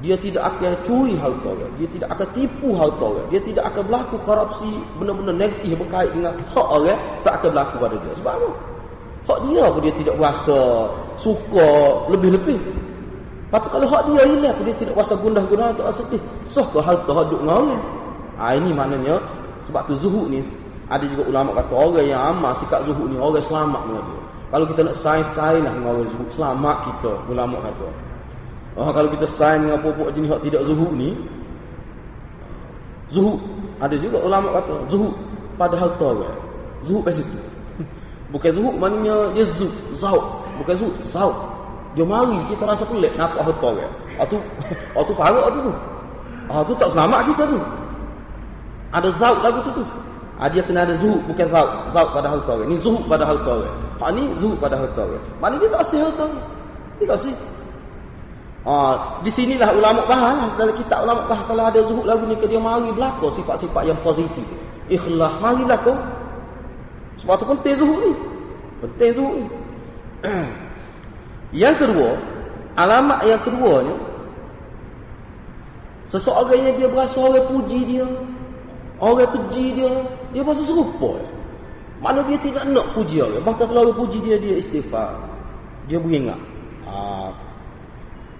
[0.00, 1.72] dia tidak akan curi harta orang.
[1.76, 3.26] Dia tidak akan tipu harta orang.
[3.28, 7.96] Dia tidak akan berlaku korupsi benda-benda negatif berkait dengan hak orang tak akan berlaku pada
[8.00, 8.12] dia.
[8.24, 8.50] Sebab apa?
[9.24, 10.60] Hak dia pun dia tidak rasa
[11.20, 11.68] suka
[12.08, 12.60] lebih-lebih.
[13.54, 16.18] Patut kalau hak dia hilang dia tidak rasa gundah-gundah tak rasa sedih.
[16.42, 17.82] Soh ke harta hak duduk dengan orang.
[18.34, 19.14] Ha, ini maknanya
[19.62, 20.42] sebab tu zuhud ni
[20.90, 24.20] ada juga ulama kata orang yang amal sikap zuhud ni orang selamat dengan dia.
[24.50, 27.88] Kalau kita nak sain-sain lah dengan orang zuhud selamat kita ulama kata.
[28.74, 31.14] Oh, kalau kita sign dengan pokok jenis yang tidak zuhud ni
[33.14, 33.38] Zuhud
[33.78, 35.14] Ada juga ulama kata Zuhud
[35.54, 36.34] pada harta orang
[36.82, 37.38] Zuhud pada situ
[38.34, 40.26] Bukan zuhud maknanya dia zuhud Zaud
[40.58, 41.53] Bukan zuhud Zaud
[41.94, 44.36] Dia mari kita rasa pelik Nampak harta orang Itu
[44.98, 45.70] Itu parah tu
[46.48, 47.60] Ah tu tak selamat kita tu.
[48.92, 49.84] Ada zaud lagu tu tu.
[50.36, 51.70] Ah dia kena ada zuhud bukan zaud.
[51.94, 52.68] Zaud pada harta orang.
[52.68, 53.76] Ni zuhud pada harta orang.
[53.96, 55.24] Hak ni zuhud pada harta orang.
[55.40, 56.26] Mana dia tak asih harta.
[57.00, 57.36] Dia tak asih.
[58.64, 58.72] Ha,
[59.20, 60.48] di sinilah ulama bahas lah.
[60.56, 63.98] dalam kitab ulama bahas kalau ada zuhud lagu ni ke dia mari berlaku sifat-sifat yang
[64.04, 64.44] positif.
[64.92, 65.96] Ikhlas marilah kau.
[67.24, 68.12] Sebab tu penting zuhud ni.
[68.84, 69.46] Penting zuhud ni.
[71.54, 72.18] yang kedua,
[72.74, 73.94] alamat yang kedua ni
[76.10, 78.06] seseorang yang dia berasa orang puji dia,
[78.98, 79.92] orang puji dia,
[80.34, 81.14] dia berasa serupa.
[82.02, 83.40] Mana dia tidak nak puji orang.
[83.40, 85.16] Bahkan kalau orang puji dia, dia istighfar.
[85.88, 86.36] Dia beringat.
[86.84, 87.32] Ah,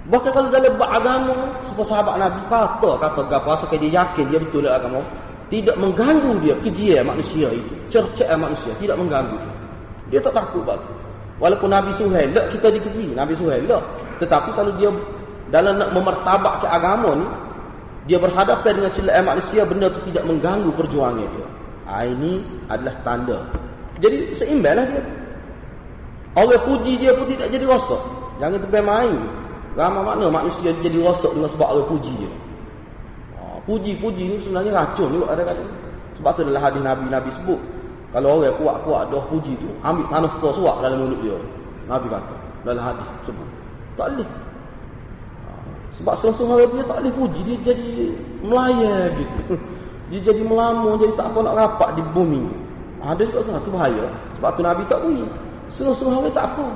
[0.04, 4.60] Bahkan kalau dalam agama, sebuah sahabat Nabi kata, kata apa, asalkan dia yakin dia betul
[4.60, 5.00] dalam agama,
[5.48, 7.72] tidak mengganggu dia kejian manusia itu.
[7.88, 9.54] Cercaan manusia, tidak mengganggu dia.
[10.12, 10.93] Dia tak takut batu.
[11.42, 13.10] Walaupun Nabi Suhail, tak kita dikeji.
[13.14, 13.82] Nabi Suhail, tak.
[14.22, 14.90] Tetapi kalau dia
[15.50, 17.26] dalam nak memertabak ke agama ni,
[18.06, 21.48] dia berhadapan dengan celaan manusia, benda itu tidak mengganggu perjuangan dia.
[21.84, 23.38] Ha, ini adalah tanda.
[24.00, 25.02] Jadi seimbang lah dia.
[26.34, 28.02] Orang puji dia pun tidak jadi rosak.
[28.42, 29.18] Jangan terbaik main.
[29.74, 32.32] Ramai makna manusia jadi rosak dengan sebab orang puji dia.
[33.38, 35.64] Ha, puji-puji ni sebenarnya racun juga ada kata.
[36.18, 37.60] Sebab tu adalah hadis Nabi Nabi sebut.
[38.14, 41.34] Kalau orang kuat-kuat dah puji tu, ambil tanah kau suap dalam mulut dia.
[41.90, 43.48] Nabi kata dalam hadis sebut.
[43.98, 44.30] Tak boleh.
[45.42, 45.50] Ha,
[45.98, 47.90] sebab selesai orang dia tak boleh puji, dia jadi
[48.46, 49.42] melayar gitu.
[50.12, 52.44] Dia jadi melamun, jadi tak apa nak rapat di bumi.
[53.00, 54.04] Ada juga sana, tu bahaya.
[54.36, 55.24] Sebab tu Nabi tak puji.
[55.72, 56.66] Selesai orang tak apa.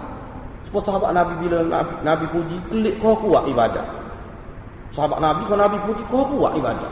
[0.64, 3.84] Sebab sahabat Nabi bila Nabi, Nabi puji, klik kau kuat ibadah.
[4.96, 6.88] Sahabat Nabi, kalau Nabi puji, kau kuat ibadah.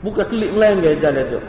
[0.00, 1.40] Bukan klik melengah jalan tu.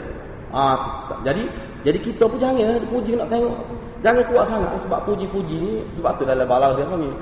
[0.50, 1.46] Ah, jadi
[1.86, 3.54] jadi kita pun jangan puji nak tengok.
[4.00, 7.12] Jangan kuat sangat sebab puji-puji ni sebab tu dalam balas dia panggil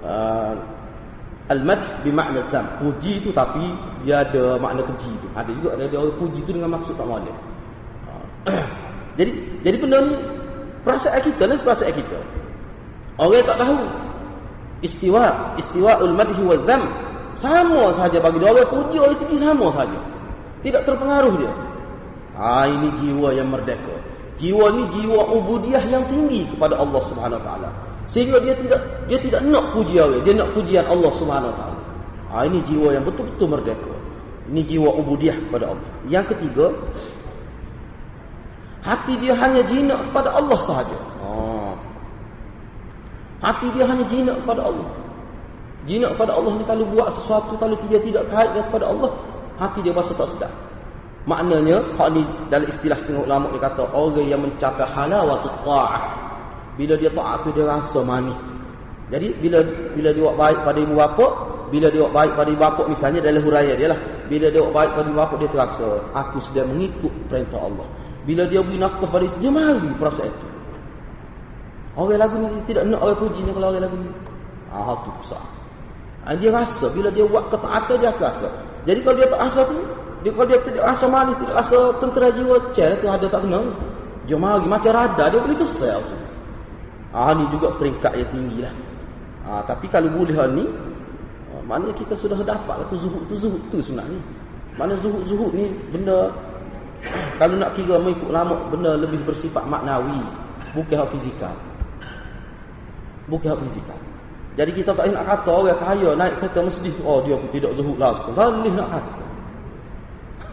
[0.00, 0.56] uh,
[1.52, 2.64] al-madh bermakna zam.
[2.80, 3.72] Puji tu tapi
[4.02, 5.28] dia ada makna keji tu.
[5.36, 7.36] Ada juga ada orang puji tu dengan maksud tak molek.
[8.48, 8.64] Uh,
[9.20, 10.14] jadi jadi benda ni
[10.82, 12.18] perasaan kita lah perasaan kita.
[13.20, 13.78] Orang tak tahu.
[14.82, 16.82] Istiwa, istiwa ul madhi wal dham.
[17.38, 18.50] Sama saja bagi dia.
[18.50, 20.00] Orang puji orang tinggi sama saja.
[20.64, 21.52] Tidak terpengaruh dia.
[22.42, 23.94] Ha, ini jiwa yang merdeka.
[24.42, 27.70] Jiwa ni jiwa ubudiah yang tinggi kepada Allah Subhanahu Wa Taala.
[28.10, 31.80] Sehingga dia tidak dia tidak nak puji orang, dia nak pujian Allah Subhanahu Wa Taala.
[32.34, 33.94] Ha, ini jiwa yang betul-betul merdeka.
[34.50, 35.88] Ini jiwa ubudiah kepada Allah.
[36.10, 36.66] Yang ketiga,
[38.82, 40.98] hati dia hanya jinak kepada Allah sahaja.
[41.22, 41.30] Ha.
[43.46, 44.90] Hati dia hanya jinak kepada Allah.
[45.86, 49.14] Jinak kepada Allah ni kalau buat sesuatu kalau dia tidak kait kepada Allah,
[49.62, 50.71] hati dia rasa tak sedap.
[51.22, 56.02] Maknanya, hak ni dalam istilah setengah ulama dia kata orang yang mencapai halawatut ta'ah.
[56.74, 58.34] Bila dia taat tu dia rasa manis.
[59.12, 59.60] Jadi bila
[59.92, 61.26] bila dia buat baik pada ibu bapa,
[61.68, 64.00] bila dia buat baik pada ibu bapa misalnya dalam huraian dia lah.
[64.26, 67.86] Bila dia buat baik pada ibu bapa dia terasa aku sedang mengikut perintah Allah.
[68.24, 70.46] Bila dia beri nafkah pada isteri dia mari perasaan itu.
[71.92, 74.10] Orang lagu ni tidak nak orang puji ni kalau orang lagu ni.
[74.72, 75.44] Ah tu besar.
[76.24, 78.48] Ah, dia rasa bila dia buat ketaatan dia rasa.
[78.88, 79.78] Jadi kalau dia tak rasa tu,
[80.22, 83.66] dia kalau dia tidak rasa manis, tidak rasa tentera jiwa, cel tu ada tak kenal.
[84.22, 86.16] Dia mari macam rada dia boleh kesal tu.
[87.10, 88.74] Ah ni juga peringkat yang tinggi lah.
[89.42, 90.64] Ah, tapi kalau boleh ni,
[91.50, 94.22] ah, mana kita sudah dapat lah tu zuhud tu zuhud tu sebenarnya.
[94.78, 96.32] Mana zuhud-zuhud ni benda
[97.42, 100.22] kalau nak kira mengikut lama benda lebih bersifat maknawi
[100.72, 101.52] bukan hak fizikal
[103.28, 104.00] bukan hak fizikal.
[104.52, 107.96] Jadi kita tak nak kata orang kaya naik kereta masjid, oh dia pun tidak zuhud.
[107.96, 109.21] Tak boleh nak kata.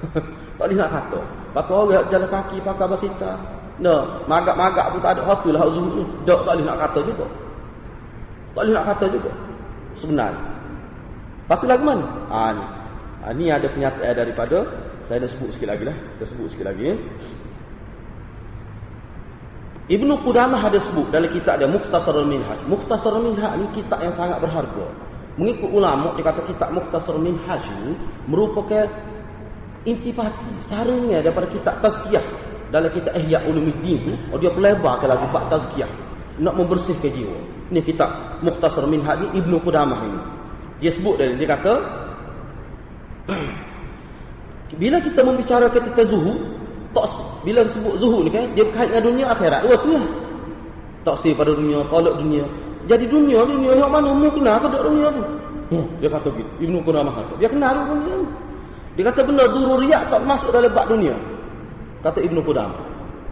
[0.57, 1.19] tak boleh nak kata.
[1.49, 3.37] Lepas orang jalan kaki pakai basikal.
[3.79, 3.95] No,
[4.27, 6.03] magak-magak pun tak ada hati lah zuhud tu.
[6.27, 7.25] Tak, boleh nak kata juga.
[8.51, 9.31] Tak boleh nak kata juga.
[9.95, 10.43] Sebenarnya.
[11.47, 12.05] Tapi lagu mana?
[12.29, 12.65] Ha, ni.
[13.23, 14.67] Ha, ni ada kenyataan daripada,
[15.07, 15.95] saya dah sebut sikit lagi lah.
[15.95, 16.91] Kita sebut sikit lagi.
[19.89, 22.61] Ibnu Qudamah ada sebut dalam kitab dia Mukhtasarul Minhaj.
[22.69, 24.85] Mukhtasarul Minhaj ni kitab yang sangat berharga.
[25.39, 27.97] Mengikut ulama dia kata kitab Mukhtasarul Minhaj ni
[28.29, 28.85] merupakan
[29.87, 32.49] intipati, sarangnya daripada kitab Tazkiyah.
[32.69, 35.89] Dalam kitab Ihya Ulumuddin tu, oh dia pelebarkan lagi bab tazkiyah.
[36.37, 37.37] Nak membersihkan jiwa.
[37.73, 40.19] Ini kitab Mukhtasar Minhaj ni Ibnu Qudamah ini.
[40.79, 41.73] Dia sebut dari dia kata
[44.81, 46.39] bila kita membicarakan tentang zuhud,
[46.93, 47.09] tak
[47.41, 49.59] bila sebut zuhud ni kan dia berkait dengan dunia akhirat.
[49.65, 50.05] Dua tu lah.
[51.09, 52.45] Tak pada dunia tolak dunia.
[52.85, 54.13] Jadi dunia dunia yang mana?
[54.13, 55.21] Mu kenal ke dunia tu?
[55.69, 58.27] Hmm, dia kata gitu Ibnu Qudamah kata dia kenal dunia tu
[58.99, 61.15] dia kata benda dururiyat tak masuk dalam bab dunia.
[62.03, 62.83] Kata Ibnu Qudamah.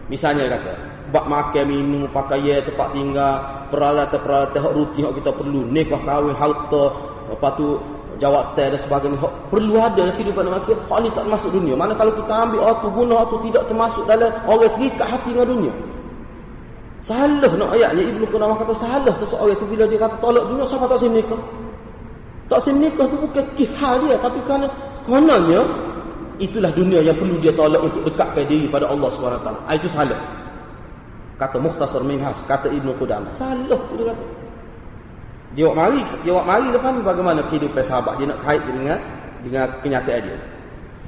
[0.08, 0.72] Misalnya kata
[1.12, 3.36] bab makan minum pakaian tempat tinggal
[3.68, 6.84] peralatan-peralatan hak rutin hak kita perlu nikah kahwin harta
[7.28, 7.76] lepas tu
[8.16, 9.20] jawab teh dan sebagainya.
[9.52, 10.72] Perlu ada dalam kehidupan manusia.
[10.88, 11.76] Hal ni tak masuk dunia.
[11.76, 15.72] Mana kalau kita ambil auto guna auto tidak termasuk dalam orang terikat hati dengan dunia.
[17.04, 20.88] Salah nak ayatnya Ibnu Qudamah kata salah seseorang itu bila dia kata tolak dunia siapa
[20.88, 21.67] tak sini nikah
[22.48, 24.66] tak sini nikah itu bukan kihal dia tapi kerana
[25.04, 25.60] kononnya
[26.40, 30.20] itulah dunia yang perlu dia tolak untuk dekatkan diri pada Allah SWT ah, itu salah
[31.38, 34.24] kata Mukhtasar Minhas kata Ibnu Qudamah salah itu dia kata
[35.56, 39.00] dia buat mari, dia buat mari depan bagaimana kehidupan sahabat dia nak kait dengan
[39.40, 40.38] dengan kenyataan dia.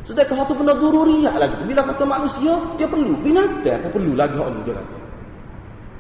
[0.08, 1.60] Sedangkan satu benda dururiyah lagi.
[1.68, 3.20] Bila kata manusia, dia perlu.
[3.20, 4.96] Binatang pun perlu lagi hak dia kata.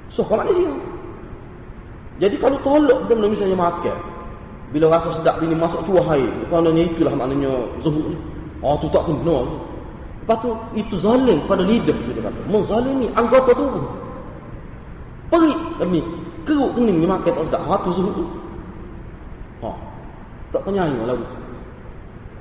[0.08, 0.72] So, kalau manusia.
[2.20, 4.00] Jadi kalau tolak benda misalnya makan.
[4.70, 6.30] Bila rasa sedap ini masuk cuah air.
[6.46, 7.50] Kerana itulah maknanya
[7.82, 8.14] zuhud.
[8.62, 9.42] Oh, tu tak kena.
[10.22, 11.96] Lepas tu, itu zalim pada lidah.
[12.06, 12.40] Dia kata.
[12.46, 13.86] Menzalimi anggota tubuh.
[15.30, 16.02] Perik demi
[16.42, 17.62] keruk kening ni makan tak sedap.
[17.66, 18.24] Ha tu zuhud tu.
[19.66, 19.70] Ha.
[20.54, 21.26] Tak penyayang lagu.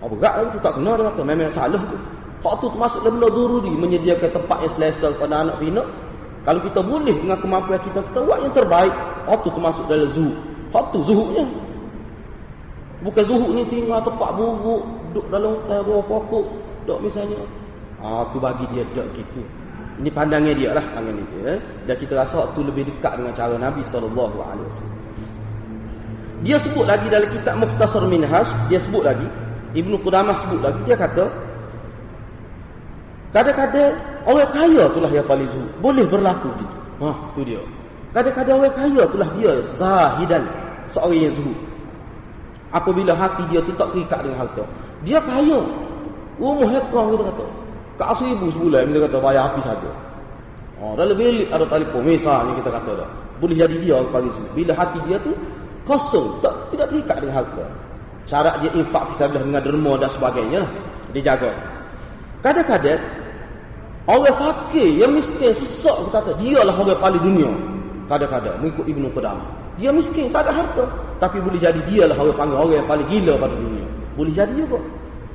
[0.02, 1.22] Ha berat lagu tu tak kena dia kata.
[1.26, 1.98] Memang salah tu.
[2.40, 5.84] Hak tu termasuk dalam durudi menyediakan tempat yang selesa kepada anak bina.
[6.48, 8.96] Kalau kita boleh dengan kemampuan kita, kita buat yang terbaik.
[9.28, 10.38] Hak tu termasuk dalam zuhud.
[10.72, 11.46] Hak tu zuhudnya.
[13.00, 14.84] Bukan zuhud ni tinggal tempat buruk,
[15.16, 16.46] duduk dalam hutan bawah pokok,
[16.84, 17.40] duduk misalnya.
[18.00, 19.42] Aku bagi dia duduk gitu.
[20.00, 21.56] Ini pandangnya dia lah pandangan dia.
[21.56, 21.60] Eh.
[21.88, 25.00] Dan kita rasa waktu lebih dekat dengan cara Nabi wasallam.
[26.40, 29.28] Dia sebut lagi dalam kitab Mukhtasar Minhaj, dia sebut lagi
[29.76, 31.30] Ibnu Qudamah sebut lagi dia kata
[33.30, 33.94] kadang-kadang
[34.26, 35.72] orang kaya itulah yang paling zuhud.
[35.78, 36.76] Boleh berlaku gitu.
[37.06, 37.62] Ha, tu dia.
[38.10, 40.44] Kadang-kadang orang kaya itulah dia zahidan,
[40.90, 41.60] seorang yang zuhud.
[42.70, 44.64] Apabila hati dia tu tak terikat dengan harta.
[45.02, 45.60] Dia kaya.
[46.38, 47.46] Rumah lekong kita kata.
[48.00, 49.92] Kak seribu sebulan kita kata bayar habis saja.
[50.80, 53.10] Oh, dalam bilik ada telefon misalnya kita kata dah.
[53.44, 54.52] Boleh jadi dia pagi semua.
[54.56, 55.36] Bila hati dia tu
[55.84, 57.66] kosong, tak tidak terikat dengan harta.
[58.30, 60.72] Syarat dia infak fisabilillah dengan derma dan sebagainya lah.
[61.12, 61.52] Dia jaga.
[62.40, 63.02] Kadang-kadang
[64.08, 67.52] orang fakir yang miskin sesak kita kata dia lah orang paling dunia.
[68.08, 69.59] Kadang-kadang mengikut Ibnu Qudamah.
[69.80, 70.84] Dia miskin, tak ada harta.
[71.20, 73.86] Tapi boleh jadi dia lah orang panggil orang yang paling gila pada dunia.
[74.16, 74.80] Boleh jadi juga.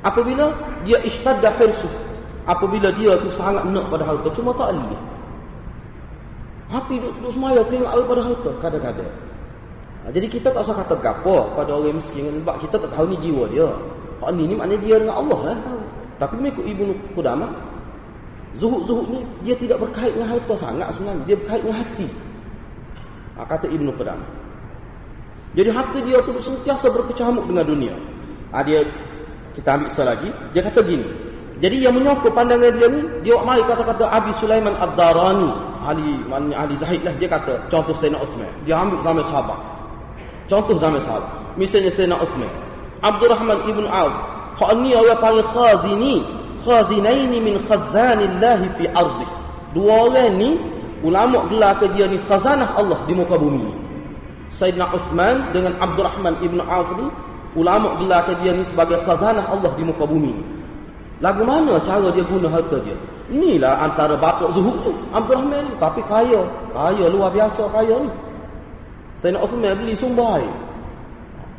[0.05, 0.45] Apabila
[0.85, 1.89] dia ishtadda hirsu.
[2.45, 4.29] Apabila dia tu sangat nak pada harta.
[4.37, 5.01] Cuma tak boleh.
[6.69, 8.51] Hati duduk semaya tengok Allah pada harta.
[8.61, 9.13] Kadang-kadang.
[10.05, 12.41] Ha, jadi kita tak usah kata gapo pada orang miskin.
[12.45, 13.69] Sebab kita tak tahu ni jiwa dia.
[14.21, 15.57] Hak ni ni maknanya dia dengan Allah lah.
[15.65, 15.81] Tahu.
[16.21, 17.51] Tapi mengikut Ibnu Qudamah.
[18.55, 21.23] Zuhud-zuhud ni dia tidak berkait dengan harta sangat sebenarnya.
[21.29, 22.07] Dia berkait dengan hati.
[23.35, 24.29] Ha, kata Ibnu Qudamah.
[25.55, 27.95] Jadi hati dia tu sentiasa berkecamuk dengan dunia.
[28.51, 28.83] Ha, dia
[29.55, 30.29] kita ambil sekali lagi.
[30.51, 31.07] Dia kata gini.
[31.63, 35.51] Jadi yang menyokong pandangan dia ni, dia mari kata-kata Abi Sulaiman Ad-Darani,
[35.87, 38.51] Ali maknanya Ali Zahid lah dia kata contoh Sayyidina Uthman.
[38.67, 39.59] Dia ambil zaman sahabat.
[40.51, 41.31] Contoh zaman sahabat.
[41.55, 42.51] Misalnya Sayyidina Uthman.
[42.99, 44.15] Abdul Rahman ibn Auf.
[44.59, 46.15] Hak ni orang panggil khazini.
[46.65, 49.27] Khazinaini min khazanillah fi ardi.
[49.71, 50.59] Dua orang ni
[51.05, 53.69] ulama gelar ke dia ni khazanah Allah di muka bumi.
[54.49, 57.05] Sayyidina Uthman dengan Abdul Rahman ibn Auf ni
[57.53, 60.33] ulama gelar ke dia ni sebagai khazanah Allah di muka bumi.
[61.21, 62.97] Lagu mana cara dia guna harta dia?
[63.29, 66.41] Inilah antara bapak Zuhud tu, Abdul Rahman tapi kaya,
[66.73, 68.09] kaya luar biasa kaya ni.
[69.21, 70.45] Sayyidina Uthman beli sumbai.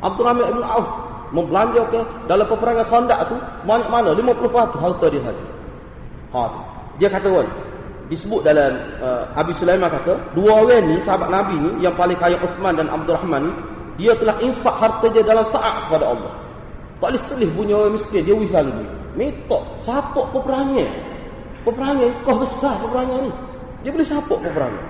[0.02, 3.36] Abdul Rahman ibn Auf membelanja ke dalam peperangan Khandaq tu
[3.66, 5.44] mana-mana 50% harta dia saja.
[6.34, 6.44] Ha
[6.96, 7.28] Dia kata
[8.06, 12.38] disebut dalam uh, Abi Sulaiman kata dua orang ni sahabat Nabi ni yang paling kaya
[12.38, 13.52] Uthman dan Abdul Rahman ni
[13.96, 16.32] dia telah infak harta dia dalam taat kepada Allah.
[16.96, 18.72] Tak boleh selih punya orang miskin dia wis lalu.
[19.16, 20.90] Minta siapa peperangan?
[21.64, 23.32] Peperangan kau besar peperangan ni.
[23.84, 24.84] Dia boleh siapa peperangan?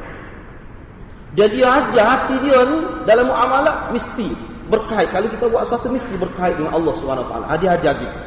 [1.37, 4.29] Jadi dia ajar hati dia ni dalam muamalah mesti
[4.73, 5.09] berkait.
[5.13, 7.35] Kalau kita buat satu mesti berkait dengan Allah SWT.
[7.63, 8.19] Dia ajar gitu.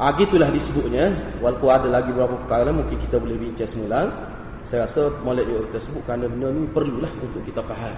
[0.00, 1.12] Ha, gitulah disebutnya.
[1.44, 4.08] Walaupun ada lagi beberapa perkara mungkin kita boleh bincang semula.
[4.64, 7.96] Saya rasa molek juga kita sebut kerana benda ni perlulah untuk kita faham.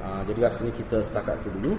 [0.00, 1.76] Ha, jadi rasanya kita setakat tu dulu.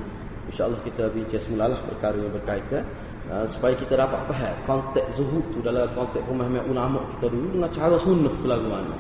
[0.53, 2.85] InsyaAllah kita bincang semula lah perkara yang berkaitan.
[3.25, 7.73] Uh, supaya kita dapat faham konteks zuhud tu dalam konteks pemahaman ulama kita dulu dengan
[7.73, 8.93] cara sunnah tu lagu mana.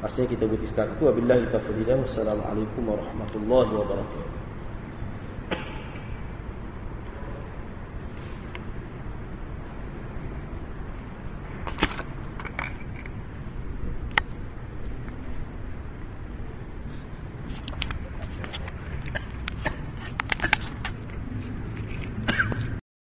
[0.00, 1.04] Rasanya kita berhenti sekarang tu.
[1.04, 4.37] Wabillahi taufiq Wassalamualaikum warahmatullahi wabarakatuh.